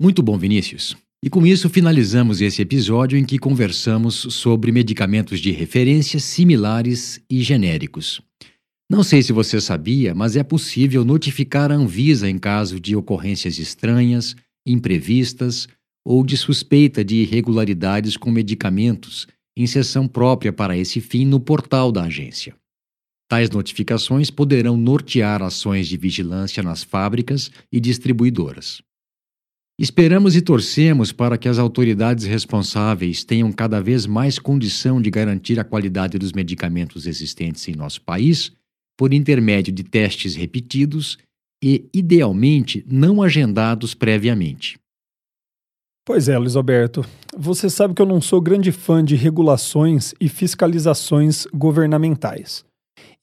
Muito 0.00 0.22
bom, 0.22 0.36
Vinícius. 0.36 0.96
E 1.22 1.30
com 1.30 1.46
isso 1.46 1.70
finalizamos 1.70 2.42
esse 2.42 2.60
episódio 2.60 3.16
em 3.16 3.24
que 3.24 3.38
conversamos 3.38 4.14
sobre 4.28 4.70
medicamentos 4.70 5.40
de 5.40 5.50
referência 5.52 6.20
similares 6.20 7.18
e 7.30 7.42
genéricos. 7.42 8.20
Não 8.94 9.02
sei 9.02 9.24
se 9.24 9.32
você 9.32 9.60
sabia, 9.60 10.14
mas 10.14 10.36
é 10.36 10.44
possível 10.44 11.04
notificar 11.04 11.72
a 11.72 11.74
Anvisa 11.74 12.30
em 12.30 12.38
caso 12.38 12.78
de 12.78 12.94
ocorrências 12.94 13.58
estranhas, 13.58 14.36
imprevistas 14.64 15.66
ou 16.06 16.24
de 16.24 16.36
suspeita 16.36 17.04
de 17.04 17.16
irregularidades 17.16 18.16
com 18.16 18.30
medicamentos 18.30 19.26
em 19.56 19.66
sessão 19.66 20.06
própria 20.06 20.52
para 20.52 20.78
esse 20.78 21.00
fim 21.00 21.24
no 21.24 21.40
portal 21.40 21.90
da 21.90 22.04
agência. 22.04 22.54
Tais 23.28 23.50
notificações 23.50 24.30
poderão 24.30 24.76
nortear 24.76 25.42
ações 25.42 25.88
de 25.88 25.96
vigilância 25.96 26.62
nas 26.62 26.84
fábricas 26.84 27.50
e 27.72 27.80
distribuidoras. 27.80 28.80
Esperamos 29.76 30.36
e 30.36 30.40
torcemos 30.40 31.10
para 31.10 31.36
que 31.36 31.48
as 31.48 31.58
autoridades 31.58 32.26
responsáveis 32.26 33.24
tenham 33.24 33.50
cada 33.50 33.80
vez 33.80 34.06
mais 34.06 34.38
condição 34.38 35.02
de 35.02 35.10
garantir 35.10 35.58
a 35.58 35.64
qualidade 35.64 36.16
dos 36.16 36.32
medicamentos 36.32 37.08
existentes 37.08 37.66
em 37.66 37.74
nosso 37.74 38.00
país 38.00 38.52
por 38.96 39.12
intermédio 39.12 39.72
de 39.72 39.82
testes 39.82 40.34
repetidos 40.34 41.18
e, 41.62 41.88
idealmente, 41.92 42.84
não 42.86 43.22
agendados 43.22 43.94
previamente. 43.94 44.78
Pois 46.06 46.28
é, 46.28 46.36
Luiz 46.36 46.54
Alberto. 46.54 47.04
Você 47.36 47.70
sabe 47.70 47.94
que 47.94 48.02
eu 48.02 48.06
não 48.06 48.20
sou 48.20 48.40
grande 48.40 48.70
fã 48.70 49.02
de 49.02 49.16
regulações 49.16 50.14
e 50.20 50.28
fiscalizações 50.28 51.46
governamentais. 51.46 52.64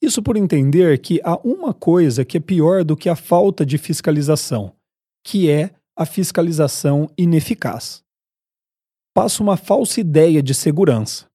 Isso 0.00 0.20
por 0.20 0.36
entender 0.36 0.98
que 0.98 1.20
há 1.22 1.38
uma 1.46 1.72
coisa 1.72 2.24
que 2.24 2.36
é 2.36 2.40
pior 2.40 2.82
do 2.82 2.96
que 2.96 3.08
a 3.08 3.14
falta 3.14 3.64
de 3.64 3.78
fiscalização, 3.78 4.72
que 5.24 5.48
é 5.48 5.70
a 5.96 6.04
fiscalização 6.04 7.08
ineficaz. 7.16 8.02
Passa 9.14 9.42
uma 9.42 9.56
falsa 9.56 10.00
ideia 10.00 10.42
de 10.42 10.52
segurança. 10.52 11.26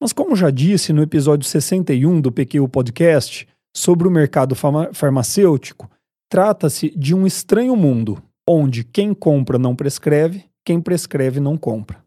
Mas, 0.00 0.14
como 0.14 0.34
já 0.34 0.50
disse 0.50 0.94
no 0.94 1.02
episódio 1.02 1.46
61 1.46 2.22
do 2.22 2.32
PQ 2.32 2.66
Podcast 2.68 3.46
sobre 3.74 4.06
o 4.06 4.10
mercado 4.10 4.54
farmacêutico, 4.92 5.90
trata-se 6.28 6.90
de 6.96 7.14
um 7.14 7.26
estranho 7.26 7.76
mundo 7.76 8.22
onde 8.48 8.84
quem 8.84 9.14
compra 9.14 9.58
não 9.58 9.76
prescreve 9.76 10.50
quem 10.64 10.80
prescreve 10.80 11.40
não 11.40 11.56
compra. 11.56 12.02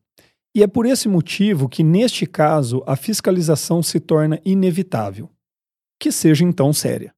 E 0.55 0.61
é 0.61 0.67
por 0.67 0.85
esse 0.85 1.09
motivo 1.09 1.67
que, 1.67 1.83
neste 1.83 2.25
caso, 2.25 2.83
a 2.85 2.95
fiscalização 2.95 3.81
se 3.81 3.99
torna 3.99 4.39
inevitável. 4.45 5.29
Que 5.99 6.11
seja 6.11 6.43
então 6.43 6.71
séria. 6.71 7.13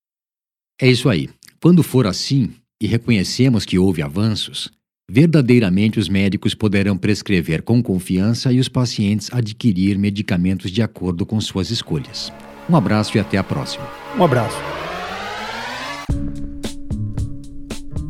É 0.80 0.88
isso 0.88 1.10
aí. 1.10 1.30
Quando 1.62 1.84
for 1.84 2.08
assim, 2.08 2.54
e 2.82 2.88
reconhecemos 2.88 3.66
que 3.66 3.78
houve 3.78 4.02
avanços, 4.02 4.72
verdadeiramente 5.10 6.00
os 6.00 6.08
médicos 6.08 6.54
poderão 6.54 6.98
prescrever 6.98 7.62
com 7.62 7.84
confiança 7.84 8.54
e 8.54 8.60
os 8.60 8.70
pacientes 8.70 9.30
adquirir 9.34 9.98
medicamentos 9.98 10.72
de 10.72 10.82
acordo 10.82 11.26
com 11.26 11.40
suas 11.42 11.70
escolhas. 11.72 12.32
Um 12.70 12.76
abraço 12.76 13.18
e 13.18 13.20
até 13.20 13.38
a 13.38 13.44
próxima. 13.44 13.86
Um 14.18 14.24
abraço. 14.24 14.58